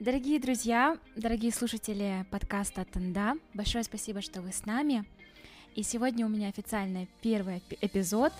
[0.00, 5.04] Дорогие друзья, дорогие слушатели подкаста Танда, большое спасибо, что вы с нами.
[5.74, 8.32] И сегодня у меня официальный первый эпизод,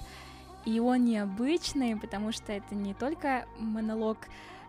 [0.64, 4.16] и он необычный, потому что это не только монолог,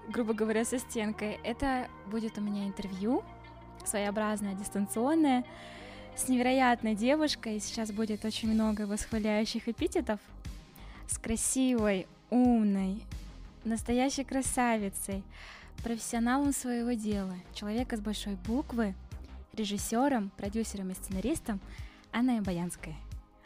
[0.10, 3.24] грубо говоря, со стенкой, это будет у меня интервью,
[3.86, 5.46] своеобразное, дистанционное,
[6.18, 10.20] с невероятной девушкой, сейчас будет очень много восхваляющих эпитетов,
[11.08, 13.02] с красивой, умной,
[13.64, 15.24] настоящей красавицей,
[15.82, 18.94] профессионалом своего дела, человека с большой буквы,
[19.54, 21.60] режиссером, продюсером и сценаристом
[22.12, 22.96] Анной Баянской.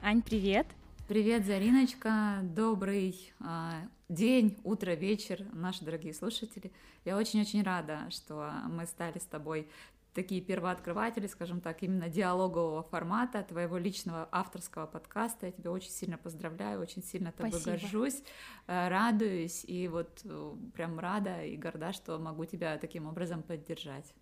[0.01, 0.67] Ань, привет!
[1.07, 3.71] Привет, Зариночка, добрый э,
[4.09, 6.71] день, утро, вечер, наши дорогие слушатели.
[7.05, 9.67] Я очень-очень рада, что мы стали с тобой
[10.15, 15.47] такие первооткрыватели, скажем так, именно диалогового формата, твоего личного авторского подкаста.
[15.47, 17.77] Я тебя очень сильно поздравляю, очень сильно тобой Спасибо.
[17.77, 18.23] горжусь,
[18.67, 24.13] э, радуюсь и вот э, прям рада и горда, что могу тебя таким образом поддержать.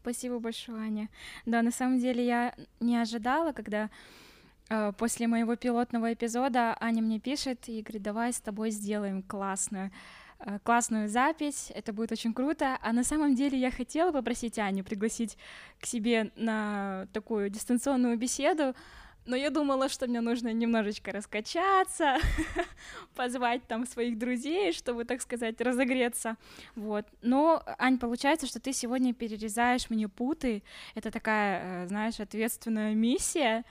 [0.00, 1.08] Спасибо большое, Аня.
[1.46, 3.90] Да, на самом деле я не ожидала, когда
[4.70, 9.90] э, после моего пилотного эпизода Аня мне пишет и говорит, давай с тобой сделаем классную
[10.62, 12.78] классную запись, это будет очень круто.
[12.82, 15.36] А на самом деле я хотела попросить Аню пригласить
[15.80, 18.74] к себе на такую дистанционную беседу,
[19.26, 22.18] но я думала, что мне нужно немножечко раскачаться,
[23.14, 26.36] позвать там своих друзей, чтобы, так сказать, разогреться,
[26.74, 27.06] вот.
[27.22, 30.62] Но, Ань, получается, что ты сегодня перерезаешь мне путы,
[30.94, 33.64] это такая, э, знаешь, ответственная миссия,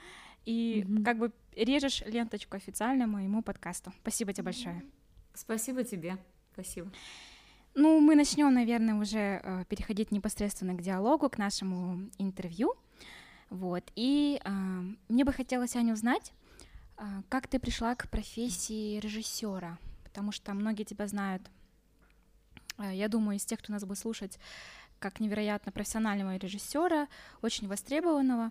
[0.46, 1.04] и mm-hmm.
[1.04, 3.92] как бы режешь ленточку официально моему подкасту.
[4.00, 4.82] Спасибо тебе большое.
[5.34, 6.16] Спасибо тебе.
[6.62, 6.92] Спасибо.
[7.74, 12.74] Ну, мы начнем, наверное, уже э, переходить непосредственно к диалогу, к нашему интервью.
[13.48, 13.84] Вот.
[13.96, 14.50] И э,
[15.08, 16.32] мне бы хотелось, Аня, узнать,
[16.98, 21.42] э, как ты пришла к профессии режиссера, потому что многие тебя знают,
[22.76, 24.38] э, я думаю, из тех, кто нас будет слушать,
[24.98, 27.08] как невероятно профессионального режиссера,
[27.40, 28.50] очень востребованного.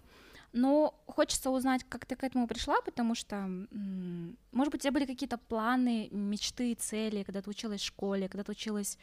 [0.52, 3.36] Но хочется узнать, как ты к этому пришла, потому что,
[4.52, 8.44] может быть, у тебя были какие-то планы, мечты, цели, когда ты училась в школе, когда
[8.44, 8.98] ты училась,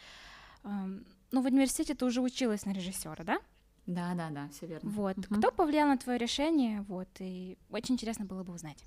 [0.64, 3.38] ну, в университете ты уже училась на режиссера, да?
[3.86, 4.90] Да, да, да, все верно.
[4.90, 5.18] Вот.
[5.18, 5.36] Угу.
[5.36, 6.82] Кто повлиял на твое решение?
[6.88, 8.84] Вот, и очень интересно было бы узнать.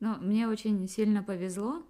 [0.00, 1.82] Ну, мне очень сильно повезло.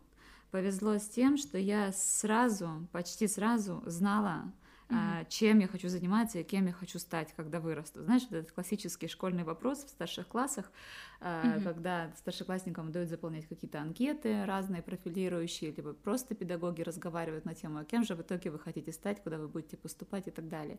[0.52, 4.52] Повезло с тем, что я сразу, почти сразу знала,
[4.92, 5.26] mm-hmm.
[5.28, 8.02] чем я хочу заниматься и кем я хочу стать, когда вырасту.
[8.02, 10.70] Знаешь, вот этот классический школьный вопрос в старших классах,
[11.20, 11.62] mm-hmm.
[11.62, 17.84] когда старшеклассникам дают заполнять какие-то анкеты разные, профилирующие, либо просто педагоги разговаривают на тему, а
[17.84, 20.78] кем же в итоге вы хотите стать, куда вы будете поступать и так далее.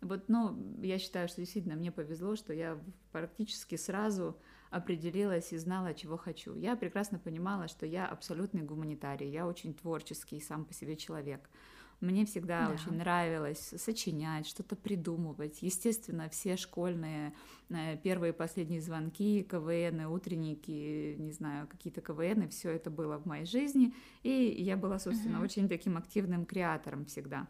[0.00, 2.78] Вот, ну, я считаю, что действительно мне повезло, что я
[3.10, 4.38] практически сразу
[4.70, 6.54] определилась и знала, чего хочу.
[6.54, 11.48] Я прекрасно понимала, что я абсолютный гуманитарий, я очень творческий сам по себе человек.
[12.00, 12.74] Мне всегда да.
[12.74, 15.62] очень нравилось сочинять, что-то придумывать.
[15.62, 17.34] Естественно, все школьные
[17.70, 23.26] э, первые и последние звонки, КВН, утренники, не знаю, какие-то КВН, все это было в
[23.26, 23.94] моей жизни.
[24.22, 25.44] И я была, собственно, угу.
[25.44, 27.48] очень таким активным креатором всегда.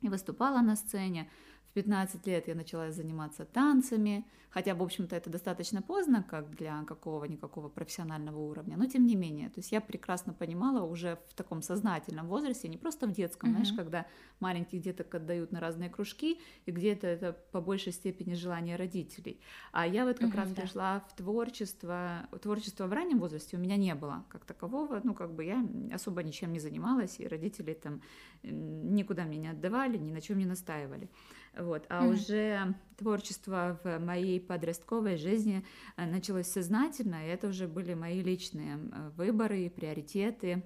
[0.00, 1.28] И выступала на сцене.
[1.72, 6.84] В 15 лет я начала заниматься танцами, хотя, в общем-то, это достаточно поздно, как для
[6.84, 11.62] какого-никакого профессионального уровня, но тем не менее, то есть я прекрасно понимала уже в таком
[11.62, 13.52] сознательном возрасте, не просто в детском, mm-hmm.
[13.52, 14.06] знаешь, когда
[14.38, 19.40] маленьких деток отдают на разные кружки, и где-то это по большей степени желание родителей,
[19.72, 20.60] а я вот как mm-hmm, раз да.
[20.60, 25.32] пришла в творчество, творчество в раннем возрасте у меня не было как такового, ну, как
[25.32, 28.02] бы я особо ничем не занималась, и родители там
[28.42, 31.08] никуда мне не отдавали, ни на чем не настаивали.
[31.56, 31.84] Вот.
[31.88, 32.12] А mm-hmm.
[32.12, 35.64] уже творчество в моей подростковой жизни
[35.96, 40.62] э, началось сознательно, и это уже были мои личные э, выборы, приоритеты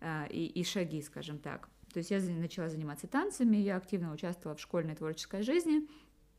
[0.00, 1.68] э, и, и шаги, скажем так.
[1.92, 5.86] То есть я начала заниматься танцами, я активно участвовала в школьной творческой жизни,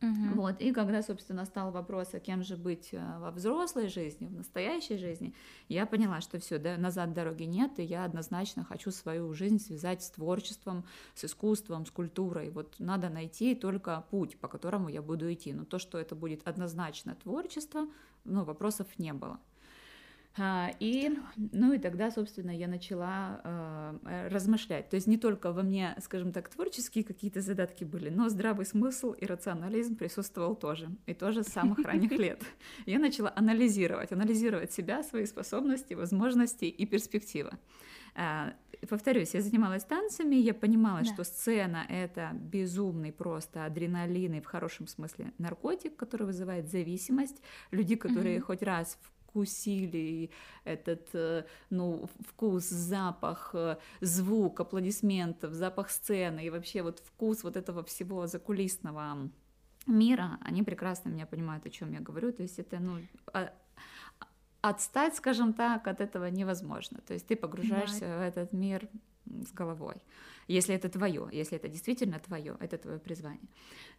[0.01, 0.41] Угу.
[0.41, 4.33] Вот, и когда, собственно, стал вопрос, а кем же быть э, во взрослой жизни, в
[4.33, 5.33] настоящей жизни,
[5.69, 10.03] я поняла, что все, да, назад дороги нет, и я однозначно хочу свою жизнь связать
[10.03, 12.49] с творчеством, с искусством, с культурой.
[12.49, 15.53] Вот надо найти только путь, по которому я буду идти.
[15.53, 17.87] Но то, что это будет однозначно творчество,
[18.25, 19.39] ну, вопросов не было.
[20.37, 24.89] А, и, ну и тогда, собственно, я начала э, размышлять.
[24.89, 29.13] То есть не только во мне, скажем так, творческие какие-то задатки были, но здравый смысл
[29.13, 30.89] и рационализм присутствовал тоже.
[31.05, 32.43] И тоже с самых ранних лет.
[32.85, 37.51] Я начала анализировать, анализировать себя, свои способности, возможности и перспективы.
[38.15, 38.51] Э,
[38.89, 41.05] повторюсь, я занималась танцами, я понимала, да.
[41.05, 47.41] что сцена— это безумный просто адреналин и в хорошем смысле наркотик, который вызывает зависимость.
[47.71, 48.47] Люди, которые угу.
[48.47, 50.29] хоть раз в вкусили
[50.63, 57.57] этот, э, ну, вкус, запах, э, звук аплодисментов, запах сцены и вообще вот вкус вот
[57.57, 59.29] этого всего закулисного
[59.87, 62.31] мира, они прекрасно меня понимают, о чем я говорю.
[62.31, 62.99] То есть это, ну,
[63.33, 63.51] а,
[64.61, 66.99] отстать, скажем так, от этого невозможно.
[67.05, 68.17] То есть ты погружаешься да.
[68.17, 68.87] в этот мир
[69.25, 69.95] с головой,
[70.47, 73.49] если это твое, если это действительно твое, это твое призвание.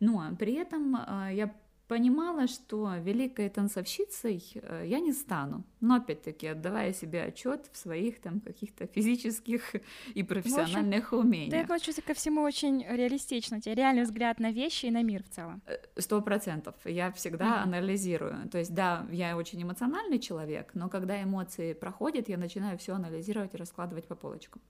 [0.01, 1.55] Но при этом э, я
[1.89, 8.21] понимала, что великой танцовщицей э, я не стану, но опять-таки отдавая себе отчет в своих
[8.21, 9.75] там каких-то физических
[10.15, 11.53] и профессиональных общем, умениях.
[11.53, 15.23] Ты относишься ко всему очень реалистично, у тебя реальный взгляд на вещи и на мир
[15.23, 15.63] в целом.
[15.67, 16.75] Э, сто процентов.
[16.85, 17.63] Я всегда mm-hmm.
[17.63, 18.49] анализирую.
[18.51, 23.55] То есть, да, я очень эмоциональный человек, но когда эмоции проходят, я начинаю все анализировать
[23.55, 24.61] и раскладывать по полочкам.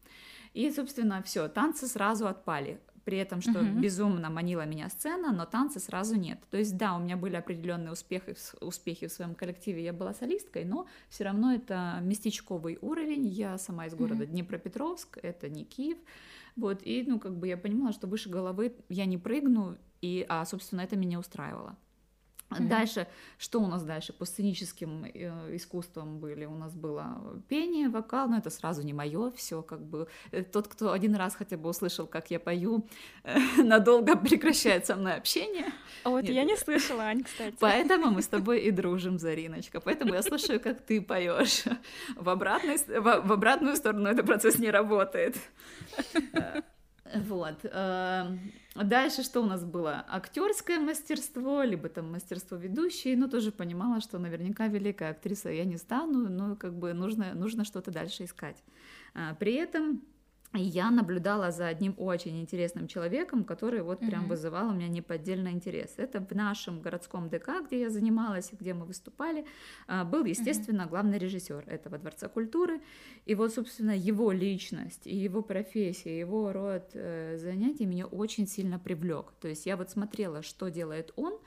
[0.52, 3.80] И, собственно, все, танцы сразу отпали при этом, что uh-huh.
[3.80, 6.40] безумно манила меня сцена, но танцы сразу нет.
[6.50, 10.64] То есть, да, у меня были определенные успехи, успехи в своем коллективе, я была солисткой,
[10.64, 13.24] но все равно это местечковый уровень.
[13.28, 14.32] Я сама из города uh-huh.
[14.32, 15.98] Днепропетровск, это не Киев.
[16.56, 20.44] Вот, и, ну, как бы я понимала, что выше головы я не прыгну, и, а,
[20.44, 21.76] собственно, это меня устраивало.
[22.50, 22.68] Mm-hmm.
[22.68, 23.06] Дальше,
[23.38, 24.12] что у нас дальше?
[24.12, 26.44] По сценическим э, искусствам были.
[26.44, 30.06] У нас было пение, вокал, но это сразу не мое, все как бы.
[30.30, 32.86] Э, тот, кто один раз хотя бы услышал, как я пою,
[33.24, 35.72] э, надолго прекращает со мной общение.
[36.04, 37.56] А вот Нет, я не слышала, Ань, кстати.
[37.58, 39.80] Поэтому мы с тобой и дружим, Зариночка.
[39.80, 41.64] Поэтому я слушаю, как ты поешь.
[42.16, 45.36] В, обратной, в, в обратную сторону этот процесс не работает.
[47.14, 47.64] Вот.
[48.84, 50.04] Дальше что у нас было?
[50.08, 53.16] Актерское мастерство, либо там мастерство ведущей.
[53.16, 57.64] Ну, тоже понимала, что наверняка великая актриса я не стану, но как бы нужно, нужно
[57.64, 58.62] что-то дальше искать.
[59.14, 60.02] А, при этом
[60.62, 64.28] я наблюдала за одним очень интересным человеком, который вот прям mm-hmm.
[64.28, 65.94] вызывал у меня неподдельный интерес.
[65.96, 69.46] Это в нашем городском ДК, где я занималась, где мы выступали,
[69.86, 70.88] а, был, естественно, mm-hmm.
[70.88, 72.80] главный режиссер этого Дворца культуры.
[73.24, 78.78] И вот, собственно, его личность, и его профессия, его род э, занятий меня очень сильно
[78.78, 79.32] привлек.
[79.40, 81.38] То есть я вот смотрела, что делает он,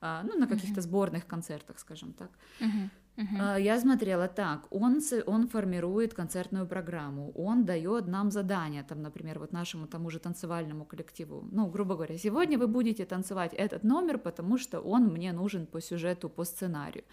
[0.00, 0.82] а, ну, на каких-то mm-hmm.
[0.82, 2.30] сборных концертах, скажем так.
[2.60, 2.90] Mm-hmm.
[3.16, 3.62] Uh-huh.
[3.62, 9.52] Я смотрела так, он, он формирует концертную программу, он дает нам задания, там, например, вот
[9.52, 14.58] нашему тому же танцевальному коллективу, ну, грубо говоря, сегодня вы будете танцевать этот номер, потому
[14.58, 17.04] что он мне нужен по сюжету, по сценарию.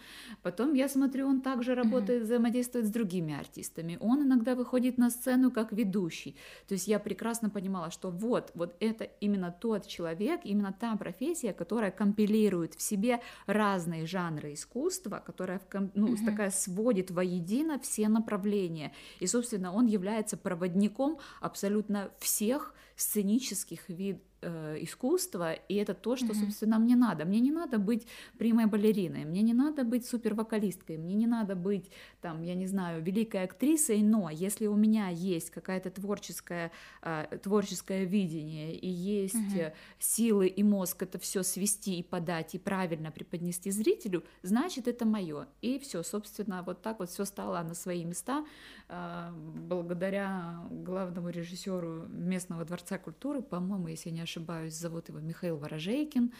[0.42, 2.26] Потом я смотрю, он также работает, uh-huh.
[2.26, 6.36] взаимодействует с другими артистами, он иногда выходит на сцену как ведущий,
[6.68, 11.54] то есть я прекрасно понимала, что вот, вот это именно тот человек, именно та профессия,
[11.54, 16.24] которая компилирует в себе разные жанры искусства, которая в ну, угу.
[16.24, 18.92] такая сводит воедино все направления.
[19.20, 26.26] И, собственно, он является проводником абсолютно всех сценических видов э, искусства, и это то, что,
[26.26, 26.40] mm-hmm.
[26.40, 27.24] собственно, мне надо.
[27.24, 28.06] Мне не надо быть
[28.38, 33.02] прямой балериной, мне не надо быть супервокалисткой, мне не надо быть, там, я не знаю,
[33.02, 36.70] великой актрисой, но если у меня есть какая-то творческая,
[37.02, 39.72] э, творческое видение, и есть mm-hmm.
[39.98, 45.46] силы и мозг это все свести и подать, и правильно преподнести зрителю, значит, это мое.
[45.62, 48.44] И все, собственно, вот так вот все стало на свои места
[48.88, 55.20] э, благодаря главному режиссеру местного дворца культуры, по-моему, если я не ошибаюсь, ошибаюсь, зовут его
[55.20, 56.32] Михаил Ворожейкин.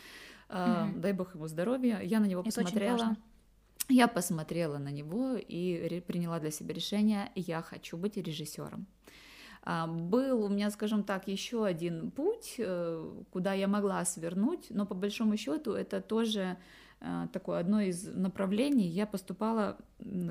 [0.49, 1.01] Mm-hmm.
[1.01, 2.01] Дай бог ему здоровья.
[2.03, 3.17] Я на него Это посмотрела.
[3.89, 8.87] Я посмотрела на него и приняла для себя решение, я хочу быть режиссером.
[9.63, 14.87] А, был у меня, скажем так, еще один путь, э, куда я могла свернуть, но
[14.87, 16.57] по большому счету это тоже
[17.33, 18.89] такое одно из направлений.
[18.89, 19.77] Я поступала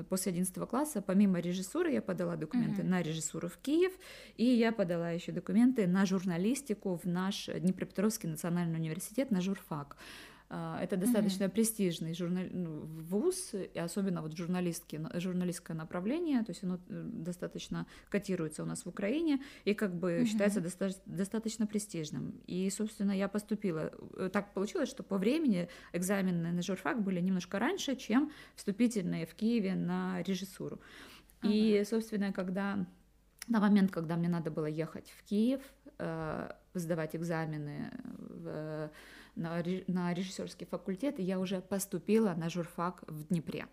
[0.08, 2.88] после 11 класса, помимо режиссуры, я подала документы uh-huh.
[2.88, 3.92] на режиссуру в Киев,
[4.36, 9.96] и я подала еще документы на журналистику в наш Днепропетровский национальный университет, на журфак.
[10.56, 11.50] А, это достаточно mm-hmm.
[11.50, 17.86] престижный журнал, ну, вуз, и особенно вот журналистки, журналистское направление, то есть оно э, достаточно
[18.08, 20.26] котируется у нас в Украине и как бы mm-hmm.
[20.26, 22.40] считается доста- достаточно престижным.
[22.46, 23.90] И, собственно, я поступила.
[24.16, 29.34] Э, так получилось, что по времени экзамены на журфак были немножко раньше, чем вступительные в
[29.34, 30.76] Киеве на режиссуру.
[31.42, 31.50] Mm-hmm.
[31.50, 32.86] И, собственно, когда
[33.48, 35.62] на момент, когда мне надо было ехать в Киев,
[35.98, 38.90] э, сдавать экзамены в
[39.36, 43.66] на, на режиссерский факультет, и я уже поступила на журфак в Днепре.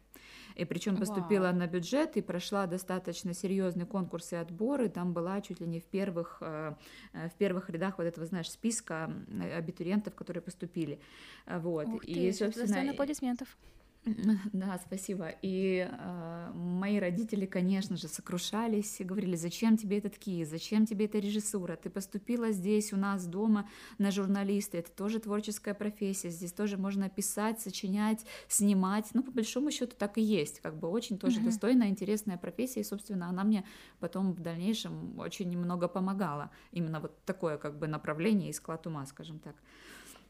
[0.55, 1.55] И причем поступила Вау.
[1.55, 4.89] на бюджет и прошла достаточно серьезный конкурс и отборы.
[4.89, 6.75] Там была чуть ли не в первых, э,
[7.13, 9.13] э, в первых рядах вот этого, знаешь, списка
[9.55, 10.99] абитуриентов, которые поступили.
[11.47, 11.87] Вот.
[11.87, 13.57] Ух ты, и, собственно, аплодисментов.
[14.53, 15.29] Да, спасибо.
[15.41, 21.05] И э, мои родители, конечно же, сокрушались и говорили, зачем тебе этот КИ, зачем тебе
[21.05, 26.51] эта режиссура, ты поступила здесь у нас дома на журналиста, это тоже творческая профессия, здесь
[26.51, 31.20] тоже можно писать, сочинять, снимать, ну, по большому счету так и есть, как бы очень
[31.20, 31.46] тоже mm-hmm.
[31.46, 33.65] достойная, интересная профессия, и, собственно, она мне
[34.00, 39.05] потом в дальнейшем очень много помогала, именно вот такое как бы направление и склад ума,
[39.05, 39.55] скажем так.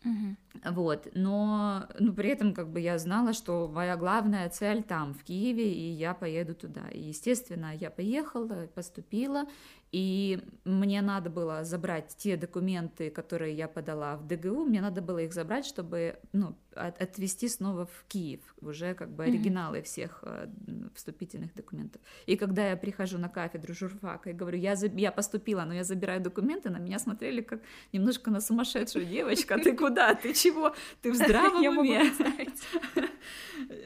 [0.03, 0.74] Угу.
[0.74, 5.24] Вот, но ну, при этом как бы я знала, что моя главная цель там, в
[5.24, 6.88] Киеве, и я поеду туда.
[6.91, 9.46] И, естественно, я поехала, поступила,
[9.91, 15.17] и мне надо было забрать те документы, которые я подала в ДГУ, мне надо было
[15.19, 19.83] их забрать, чтобы ну, от, отвезти снова в Киев, уже как бы оригиналы mm-hmm.
[19.83, 20.48] всех э,
[20.95, 22.01] вступительных документов.
[22.25, 26.21] И когда я прихожу на кафедру журфака и говорю, я, я поступила, но я забираю
[26.21, 31.15] документы, на меня смотрели как немножко на сумасшедшую девочка, ты куда, ты чего, ты в
[31.15, 32.03] здравом уме?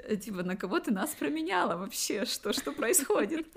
[0.22, 3.48] Типа, на кого ты нас променяла вообще, что, что происходит?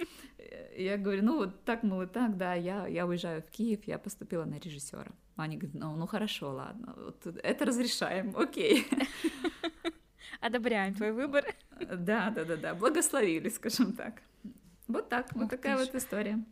[0.76, 3.98] Я говорю, ну вот так, мол, и так, да, я, я уезжаю в Киев, я
[3.98, 5.10] поступила на режиссера.
[5.36, 8.86] Они говорят, ну, ну хорошо, ладно, вот это разрешаем, окей.
[10.40, 11.44] Одобряем твой выбор.
[11.78, 14.22] Да, да, да, да, благословили, скажем так.
[14.88, 16.44] Вот так, вот такая вот история.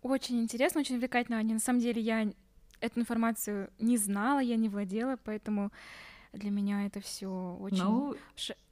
[0.00, 1.54] Очень интересно, очень увлекательно, Аня.
[1.54, 2.32] На самом деле я
[2.80, 5.70] эту информацию не знала, я не владела, поэтому
[6.32, 8.16] для меня это все очень ну...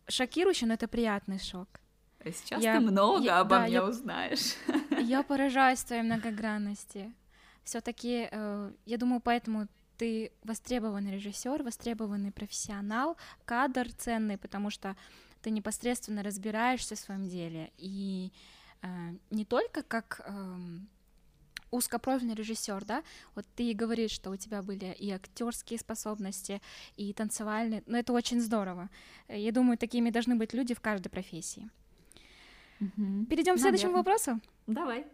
[0.08, 1.68] шокирующе, но это приятный шок.
[2.24, 4.54] Сейчас я, ты много я, обо да, мне я, узнаешь.
[5.00, 7.12] Я поражаюсь твоей многогранности.
[7.64, 14.96] Все-таки, э, я думаю, поэтому ты востребованный режиссер, востребованный профессионал, кадр ценный, потому что
[15.42, 17.70] ты непосредственно разбираешься в своем деле.
[17.78, 18.32] И
[18.82, 18.86] э,
[19.30, 20.56] не только как э,
[21.70, 23.02] узкопрофильный режиссер, да,
[23.34, 26.60] вот ты говоришь, что у тебя были и актерские способности,
[26.96, 28.90] и танцевальные, но это очень здорово.
[29.28, 31.70] Я думаю, такими должны быть люди в каждой профессии.
[32.80, 33.26] Угу.
[33.26, 34.40] Перейдем к следующему вопросу.
[34.66, 35.06] Давай.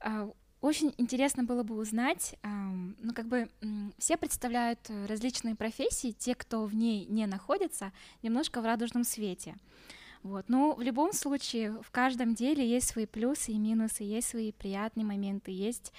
[0.00, 3.48] А, очень интересно было бы узнать, ну как бы
[3.98, 4.78] все представляют
[5.08, 7.92] различные профессии, те, кто в ней не находится,
[8.22, 9.56] немножко в радужном свете.
[10.22, 10.48] Вот.
[10.48, 15.04] Но в любом случае в каждом деле есть свои плюсы и минусы, есть свои приятные
[15.04, 15.92] моменты, есть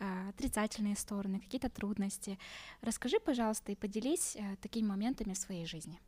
[0.00, 2.40] э, отрицательные стороны, какие-то трудности.
[2.80, 6.00] Расскажи, пожалуйста, и поделись э, такими моментами в своей жизни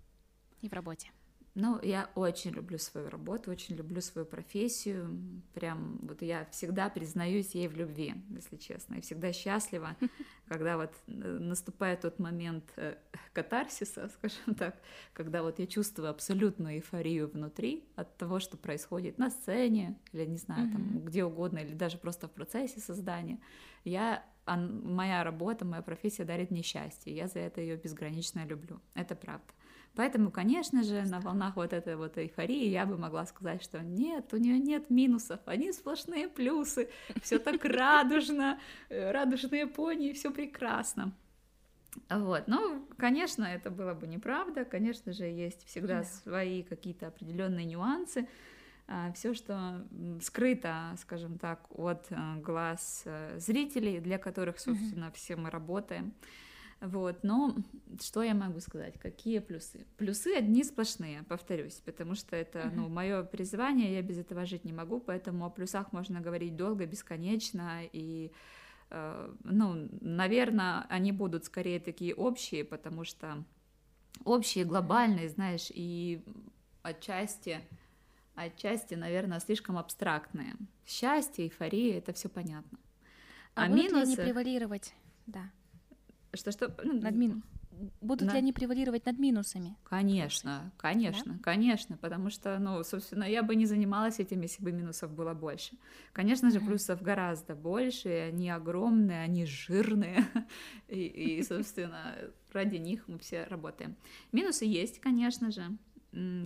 [0.63, 1.13] и в работе.
[1.61, 5.43] Ну, я очень люблю свою работу, очень люблю свою профессию.
[5.53, 8.95] Прям вот я всегда признаюсь ей в любви, если честно.
[8.95, 9.95] И всегда счастлива,
[10.49, 12.97] когда вот э, наступает тот момент э,
[13.35, 14.81] катарсиса, скажем так,
[15.13, 20.39] когда вот я чувствую абсолютную эйфорию внутри от того, что происходит на сцене, или, не
[20.39, 23.39] знаю, там, где угодно, или даже просто в процессе создания.
[23.85, 27.15] Я моя работа, моя профессия дарит мне счастье.
[27.15, 28.81] Я за это ее безгранично люблю.
[28.95, 29.53] Это правда.
[29.97, 34.33] Поэтому, конечно же, на волнах вот этой вот эйфории я бы могла сказать, что нет,
[34.33, 36.89] у нее нет минусов, они сплошные плюсы,
[37.23, 41.13] все так радужно, э, радужные пони, все прекрасно.
[42.09, 48.29] Вот, ну, конечно, это было бы неправда, конечно же, есть всегда свои какие-то определенные нюансы,
[48.87, 49.87] а, все, что
[50.21, 56.13] скрыто, скажем так, от э, глаз э, зрителей, для которых, собственно, все мы работаем.
[56.81, 57.57] Вот, но
[58.01, 58.99] что я могу сказать?
[58.99, 59.87] Какие плюсы?
[59.99, 64.73] Плюсы одни сплошные, повторюсь, потому что это, ну, мое призвание, я без этого жить не
[64.73, 68.33] могу, поэтому о плюсах можно говорить долго, бесконечно, и,
[68.89, 73.45] э, ну, наверное, они будут скорее такие общие, потому что
[74.25, 76.25] общие, глобальные, знаешь, и
[76.81, 77.61] отчасти,
[78.35, 80.57] отчасти, наверное, слишком абстрактные.
[80.87, 82.79] Счастье, эйфория, это все понятно.
[83.55, 84.07] А, а минусы...
[84.07, 84.95] не превалировать,
[85.27, 85.51] да.
[86.35, 86.75] Что-что?
[86.83, 87.43] Ну, над мин...
[88.03, 88.33] Будут на...
[88.33, 89.75] ли они превалировать над минусами?
[89.85, 91.39] Конечно, конечно, да?
[91.43, 95.79] конечно, потому что, ну, собственно, я бы не занималась этим, если бы минусов было больше.
[96.13, 100.27] Конечно же, плюсов гораздо больше, они огромные, они жирные,
[100.89, 102.17] и, и, собственно,
[102.53, 103.97] ради них мы все работаем.
[104.33, 105.63] Минусы есть, конечно же,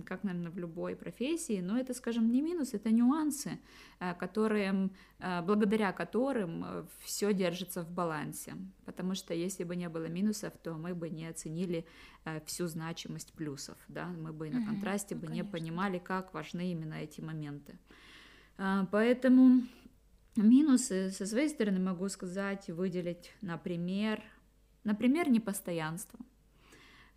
[0.05, 3.59] как, наверное, в любой профессии, но это, скажем, не минус, это нюансы,
[3.99, 8.53] э, которые, э, благодаря которым э, все держится в балансе.
[8.85, 11.85] Потому что если бы не было минусов, то мы бы не оценили
[12.45, 16.95] всю значимость плюсов, да, мы бы на контрасте бы ну, не понимали, как важны именно
[16.95, 17.77] эти моменты.
[18.91, 19.61] Поэтому
[20.35, 24.23] минусы со своей стороны могу сказать, выделить, например,
[24.83, 26.19] например, непостоянство–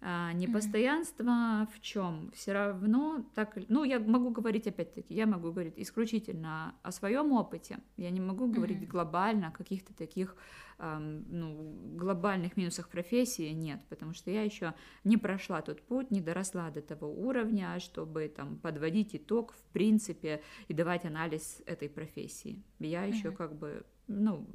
[0.01, 2.31] А непостоянство в чем?
[2.33, 7.79] Все равно так, ну я могу говорить опять-таки, я могу говорить исключительно о своем опыте.
[7.97, 8.87] Я не могу говорить mm-hmm.
[8.87, 10.37] глобально о каких-то таких
[10.79, 16.21] эм, ну, глобальных минусах профессии нет, потому что я еще не прошла тот путь, не
[16.21, 22.63] доросла до того уровня, чтобы там подводить итог в принципе и давать анализ этой профессии.
[22.79, 23.13] Я mm-hmm.
[23.13, 24.47] еще как бы ну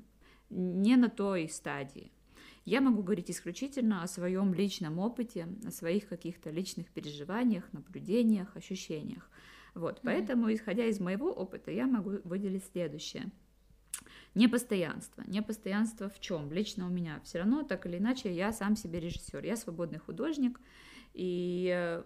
[0.50, 2.14] не на той стадии.
[2.66, 9.30] Я могу говорить исключительно о своем личном опыте, о своих каких-то личных переживаниях, наблюдениях, ощущениях.
[9.74, 10.02] Вот, mm-hmm.
[10.04, 13.32] поэтому, исходя из моего опыта, я могу выделить следующее.
[14.36, 15.24] Непостоянство.
[15.28, 16.52] Непостоянство в чем?
[16.52, 20.60] Лично у меня все равно, так или иначе, я сам себе режиссер, я свободный художник,
[21.14, 22.04] и, э,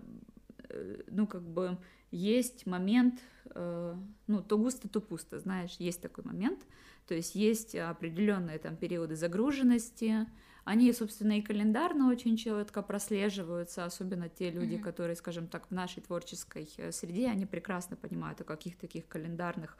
[1.08, 1.78] ну, как бы,
[2.12, 3.22] есть момент,
[3.52, 3.96] э,
[4.28, 6.66] ну, то густо, то пусто, знаешь, есть такой момент,
[7.08, 10.28] то есть есть определенные там периоды загруженности,
[10.68, 14.84] они, собственно, и календарно очень четко прослеживаются, особенно те люди, mm-hmm.
[14.84, 19.78] которые, скажем так, в нашей творческой э, среде, они прекрасно понимают, о каких таких календарных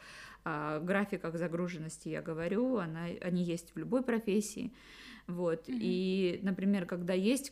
[0.50, 4.72] а, графиках загруженности я говорю, она, они есть в любой профессии.
[5.28, 5.68] Вот.
[5.68, 5.78] Mm-hmm.
[5.82, 7.52] И, например, когда есть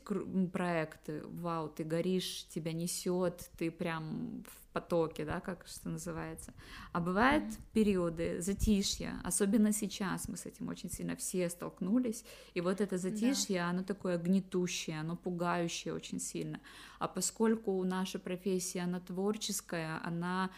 [0.53, 6.53] проекты, вау, ты горишь, тебя несет, ты прям в потоке, да, как что называется.
[6.93, 7.61] А бывают mm-hmm.
[7.73, 12.23] периоды затишья, особенно сейчас мы с этим очень сильно все столкнулись,
[12.53, 13.69] и вот это затишье, да.
[13.71, 16.61] оно такое гнетущее, оно пугающее очень сильно.
[16.99, 20.49] А поскольку наша профессия, она творческая, она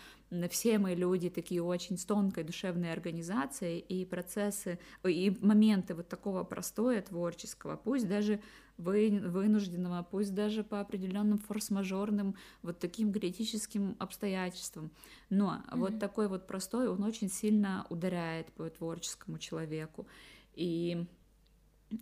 [0.49, 6.43] все мы люди такие очень с тонкой душевной организацией, и процессы, и моменты вот такого
[6.43, 8.41] простоя творческого, пусть даже
[8.77, 14.91] вы, вынужденного, пусть даже по определенным форс-мажорным вот таким критическим обстоятельствам.
[15.29, 15.77] Но mm-hmm.
[15.77, 20.07] вот такой вот простой, он очень сильно ударяет по творческому человеку.
[20.53, 21.07] И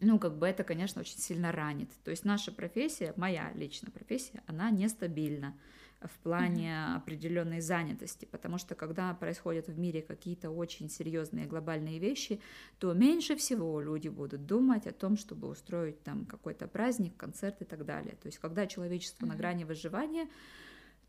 [0.01, 1.89] ну, как бы это, конечно, очень сильно ранит.
[2.03, 5.55] То есть наша профессия, моя личная профессия, она нестабильна
[6.01, 6.95] в плане mm-hmm.
[6.97, 12.41] определенной занятости, потому что когда происходят в мире какие-то очень серьезные глобальные вещи,
[12.79, 17.65] то меньше всего люди будут думать о том, чтобы устроить там какой-то праздник, концерт и
[17.65, 18.15] так далее.
[18.21, 19.29] То есть когда человечество mm-hmm.
[19.29, 20.27] на грани выживания,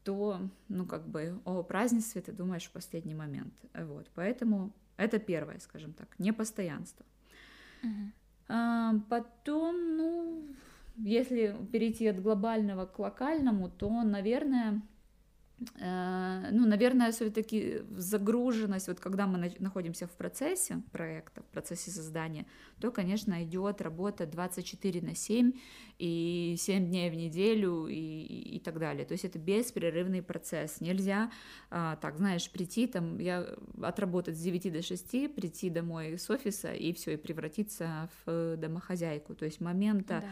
[0.04, 3.52] то, ну, как бы о празднестве ты думаешь в последний момент.
[3.74, 7.04] Вот, поэтому это первое, скажем так, непостоянство.
[7.82, 8.12] Mm-hmm.
[8.48, 10.46] А, потом, ну,
[10.98, 14.82] если перейти от глобального к локальному, то, наверное,
[15.78, 22.46] э, ну, наверное, все-таки загруженность, вот когда мы находимся в процессе проекта, в процессе создания,
[22.80, 25.52] то, конечно, идет работа 24 на 7
[25.98, 29.04] и 7 дней в неделю и, и так далее.
[29.04, 30.80] То есть это беспрерывный процесс.
[30.80, 31.30] Нельзя,
[31.70, 33.46] а, так, знаешь, прийти там, я
[33.82, 39.34] отработать с 9 до 6, прийти домой с офиса и все, и превратиться в домохозяйку.
[39.34, 40.28] То есть момента да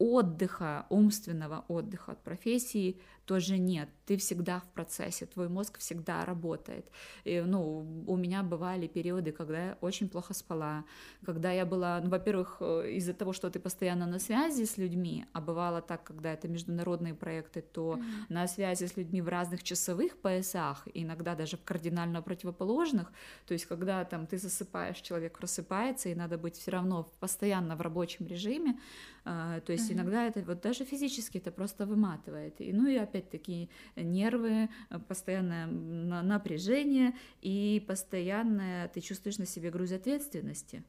[0.00, 3.88] отдыха, умственного отдыха от профессии тоже нет.
[4.06, 6.90] Ты всегда в процессе, твой мозг всегда работает.
[7.24, 10.84] И, ну, у меня бывали периоды, когда я очень плохо спала,
[11.24, 15.26] когда я была, ну, во-первых, э, из-за того, что ты постоянно на связи с людьми,
[15.32, 18.02] а бывало так, когда это международные проекты, то mm-hmm.
[18.28, 23.12] на связи с людьми в разных часовых поясах, иногда даже в кардинально противоположных,
[23.46, 27.80] то есть когда там ты засыпаешь, человек просыпается, и надо быть все равно постоянно в
[27.80, 28.78] рабочем режиме,
[29.24, 29.94] а, то есть mm-hmm.
[29.94, 32.60] иногда это вот даже физически это просто выматывает.
[32.60, 39.92] И, ну и опять-таки нервы, э, постоянное напряжение и постоянное ты чувствуешь на себе груз
[39.92, 40.82] ответственности.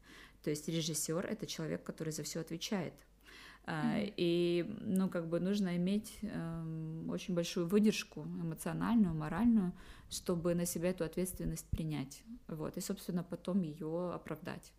[0.43, 2.93] То есть режиссер это человек, который за все отвечает.
[3.65, 4.13] Mm-hmm.
[4.17, 9.71] И, ну, как бы нужно иметь э, очень большую выдержку эмоциональную, моральную,
[10.09, 12.23] чтобы на себя эту ответственность принять.
[12.47, 14.73] Вот, и, собственно, потом ее оправдать.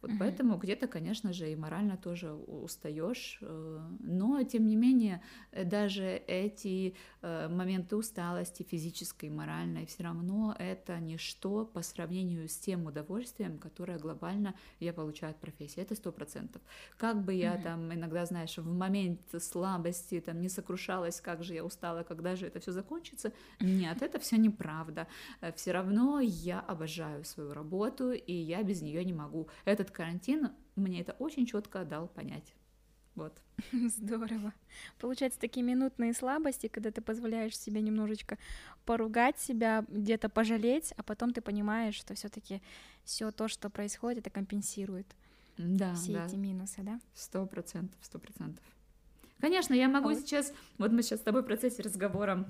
[0.00, 0.18] Вот угу.
[0.20, 6.22] поэтому где-то, конечно же, и морально тоже устаешь, э, но тем не менее э, даже
[6.26, 13.58] эти э, моменты усталости физической, моральной, все равно это ничто по сравнению с тем удовольствием,
[13.58, 15.80] которое глобально я получаю от профессии.
[15.80, 16.62] Это сто процентов.
[16.96, 17.62] Как бы я угу.
[17.62, 22.46] там иногда, знаешь, в момент слабости там не сокрушалась, как же я устала, когда же
[22.46, 25.08] это все закончится, нет, это все неправда.
[25.56, 29.48] Все равно я обожаю свою работу, и я без нее не могу.
[29.64, 32.54] Этот этот карантин мне это очень четко дал понять.
[33.14, 33.32] Вот.
[33.72, 34.52] Здорово.
[35.00, 38.38] Получается, такие минутные слабости, когда ты позволяешь себе немножечко
[38.84, 42.62] поругать себя, где-то пожалеть, а потом ты понимаешь, что все-таки
[43.04, 45.06] все то, что происходит, это компенсирует
[45.56, 46.26] да, все да.
[46.26, 47.00] эти минусы, да?
[47.14, 48.64] Сто процентов, сто процентов.
[49.40, 52.46] Конечно, я могу а сейчас, вот мы сейчас с тобой в процессе разговора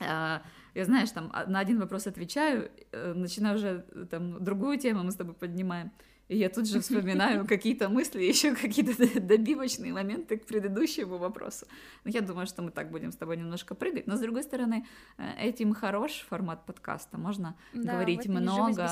[0.00, 0.42] а,
[0.74, 5.10] я, знаешь, там а, на один вопрос отвечаю, э, начинаю уже там другую тему мы
[5.10, 5.90] с тобой поднимаем,
[6.32, 11.66] И я тут же вспоминаю какие-то мысли, еще какие-то добивочные моменты к предыдущему вопросу.
[12.04, 14.06] Но я думаю, что мы так будем с тобой немножко прыгать.
[14.06, 14.86] Но, с другой стороны,
[15.18, 17.18] э, этим хорош формат подкаста.
[17.18, 18.86] Можно да, говорить много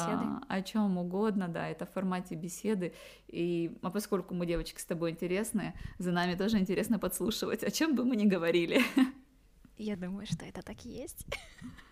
[0.48, 2.92] о чем угодно, да, это в формате беседы.
[3.29, 7.94] И, а поскольку мы, девочки, с тобой интересные, за нами тоже интересно подслушивать, о чем
[7.94, 8.83] бы мы ни говорили.
[9.79, 11.26] Я думаю, что это так и есть.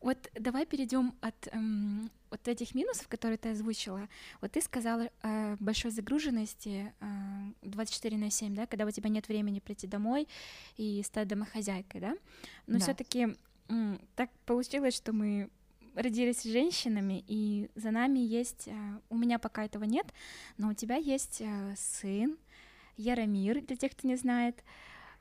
[0.00, 4.08] Вот давай перейдем от эм, вот этих минусов, которые ты озвучила.
[4.40, 7.06] Вот ты сказала э, большой загруженности э,
[7.62, 10.28] 24 на 7, да, когда у тебя нет времени прийти домой
[10.76, 12.16] и стать домохозяйкой, да?
[12.66, 12.80] Но да.
[12.80, 13.36] все-таки
[13.68, 15.50] э, так получилось, что мы
[15.94, 18.72] родились женщинами, и за нами есть, э,
[19.08, 20.06] у меня пока этого нет,
[20.58, 22.36] но у тебя есть э, сын
[22.96, 24.62] Яромир, для тех, кто не знает.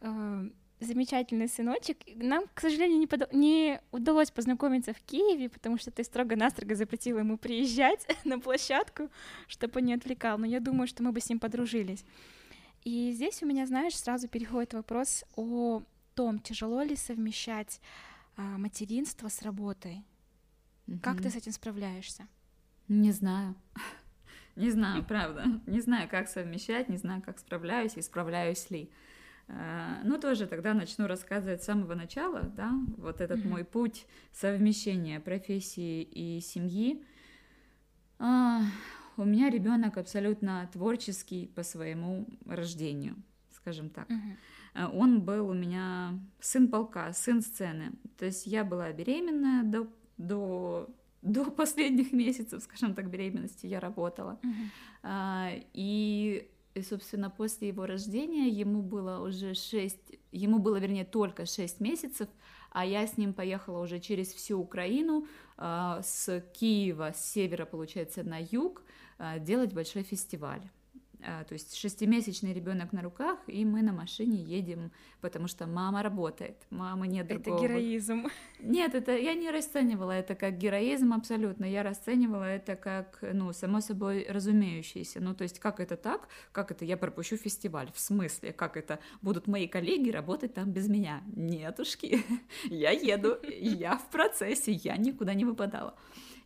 [0.02, 0.50] Э,
[0.86, 1.98] замечательный сыночек.
[2.16, 3.34] Нам, к сожалению, не, под...
[3.34, 9.10] не удалось познакомиться в Киеве, потому что ты строго-настрого запретила ему приезжать на площадку,
[9.48, 10.38] чтобы он не отвлекал.
[10.38, 12.06] Но я думаю, что мы бы с ним подружились.
[12.84, 15.82] И здесь у меня, знаешь, сразу переходит вопрос о
[16.14, 17.82] том, тяжело ли совмещать
[18.38, 20.04] а, материнство с работой.
[20.88, 21.00] Mm-hmm.
[21.00, 22.28] Как ты с этим справляешься?
[22.88, 23.56] Не знаю.
[24.56, 25.46] Не знаю, правда.
[25.66, 28.90] Не знаю, как совмещать, не знаю, как справляюсь и справляюсь ли.
[29.48, 33.50] Э, ну, тоже тогда начну рассказывать с самого начала, да, вот этот mm-hmm.
[33.50, 37.04] мой путь совмещения профессии и семьи.
[38.18, 38.62] А,
[39.18, 43.16] у меня ребенок абсолютно творческий по своему рождению,
[43.52, 44.10] скажем так.
[44.10, 44.92] Mm-hmm.
[44.94, 47.94] Он был у меня сын полка, сын сцены.
[48.18, 50.90] То есть я была беременная до, до,
[51.22, 54.40] до последних месяцев, скажем так, беременности я работала.
[54.42, 55.68] Mm-hmm.
[55.74, 59.98] И и, собственно, после его рождения ему было уже 6,
[60.34, 62.28] ему было, вернее, только 6 месяцев,
[62.72, 65.26] а я с ним поехала уже через всю Украину,
[65.58, 68.84] а, с Киева, с севера, получается, на юг,
[69.18, 70.70] а, делать большой фестиваль.
[71.28, 76.04] А, то есть шестимесячный ребенок на руках, и мы на машине едем, потому что мама
[76.04, 77.58] работает, мама нет другого.
[77.58, 78.28] Это героизм.
[78.60, 83.82] Нет, это я не расценивала это как героизм абсолютно, я расценивала это как, ну, само
[83.82, 85.20] собой разумеющееся.
[85.20, 89.00] Ну, то есть как это так, как это я пропущу фестиваль, в смысле, как это
[89.22, 91.24] будут мои коллеги работать там без меня?
[91.36, 92.24] Нетушки,
[92.66, 95.96] я еду, я в процессе, я никуда не выпадала.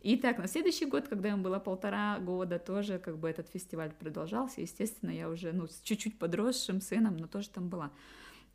[0.00, 3.92] И так, на следующий год, когда ему было полтора года, тоже как бы этот фестиваль
[3.92, 4.62] продолжался.
[4.62, 7.90] Естественно, я уже, ну, с чуть-чуть подросшим сыном, но тоже там была.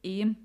[0.02, 0.36] И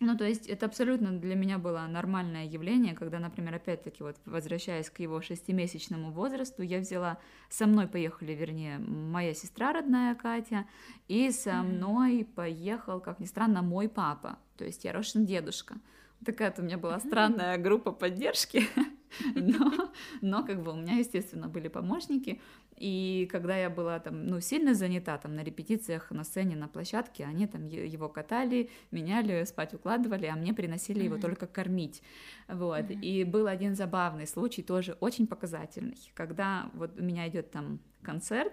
[0.00, 4.90] ну, то есть это абсолютно для меня было нормальное явление, когда, например, опять-таки, вот возвращаясь
[4.90, 10.66] к его шестимесячному возрасту, я взяла, со мной поехали, вернее, моя сестра родная Катя,
[11.06, 15.76] и со мной поехал, как ни странно, мой папа, то есть Ярошин дедушка.
[16.24, 18.64] Такая у меня была странная группа поддержки,
[19.34, 22.40] но, но как бы у меня, естественно, были помощники,
[22.76, 27.24] и когда я была там, ну, сильно занята там на репетициях, на сцене, на площадке,
[27.24, 31.04] они там его катали, меняли, спать укладывали, а мне приносили mm-hmm.
[31.04, 32.02] его только кормить,
[32.48, 32.80] вот.
[32.80, 33.00] Mm-hmm.
[33.00, 38.52] И был один забавный случай, тоже очень показательный, когда вот у меня идет там концерт,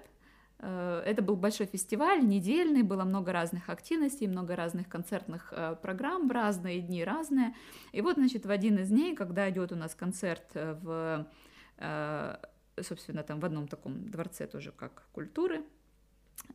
[0.68, 6.82] это был большой фестиваль, недельный, было много разных активностей, много разных концертных э, программ разные
[6.82, 7.56] дни, разные.
[7.92, 11.28] И вот, значит, в один из дней, когда идет у нас концерт э, в,
[12.80, 15.64] собственно, там в одном таком дворце тоже как культуры,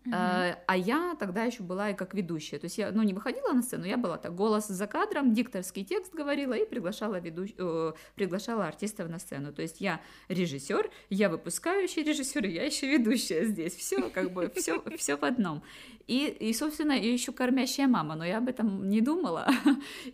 [0.07, 0.57] Uh-huh.
[0.66, 2.59] А я тогда еще была и как ведущая.
[2.59, 5.85] То есть я ну, не выходила на сцену, я была так голос за кадром, дикторский
[5.85, 7.53] текст говорила и приглашала, ведущ...
[7.59, 9.53] э, приглашала артистов на сцену.
[9.53, 13.75] То есть я режиссер, я выпускающий режиссер, я еще ведущая здесь.
[13.75, 15.62] Все как бы все, все в одном.
[16.07, 19.49] И, и, собственно, я еще кормящая мама, но я об этом не думала.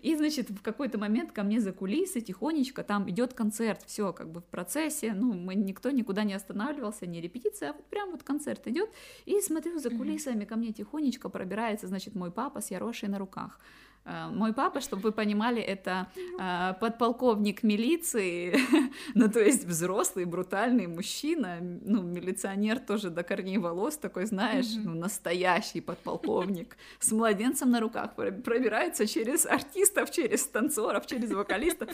[0.01, 4.31] И, значит, в какой-то момент ко мне за кулисы тихонечко, там идет концерт, все как
[4.33, 8.23] бы в процессе, ну, мы, никто никуда не останавливался, не репетиция, а вот прям вот
[8.23, 8.89] концерт идет,
[9.27, 13.61] и смотрю за кулисами, ко мне тихонечко пробирается, значит, мой папа с Ярошей на руках.
[14.05, 18.59] Э, мой папа, чтобы вы понимали, это э, подполковник милиции,
[19.15, 24.95] ну то есть взрослый, брутальный мужчина, ну милиционер тоже до корней волос, такой, знаешь, ну
[24.95, 26.77] настоящий подполковник.
[26.99, 31.91] С младенцем на руках пробирается через артистов, через танцоров, через вокалистов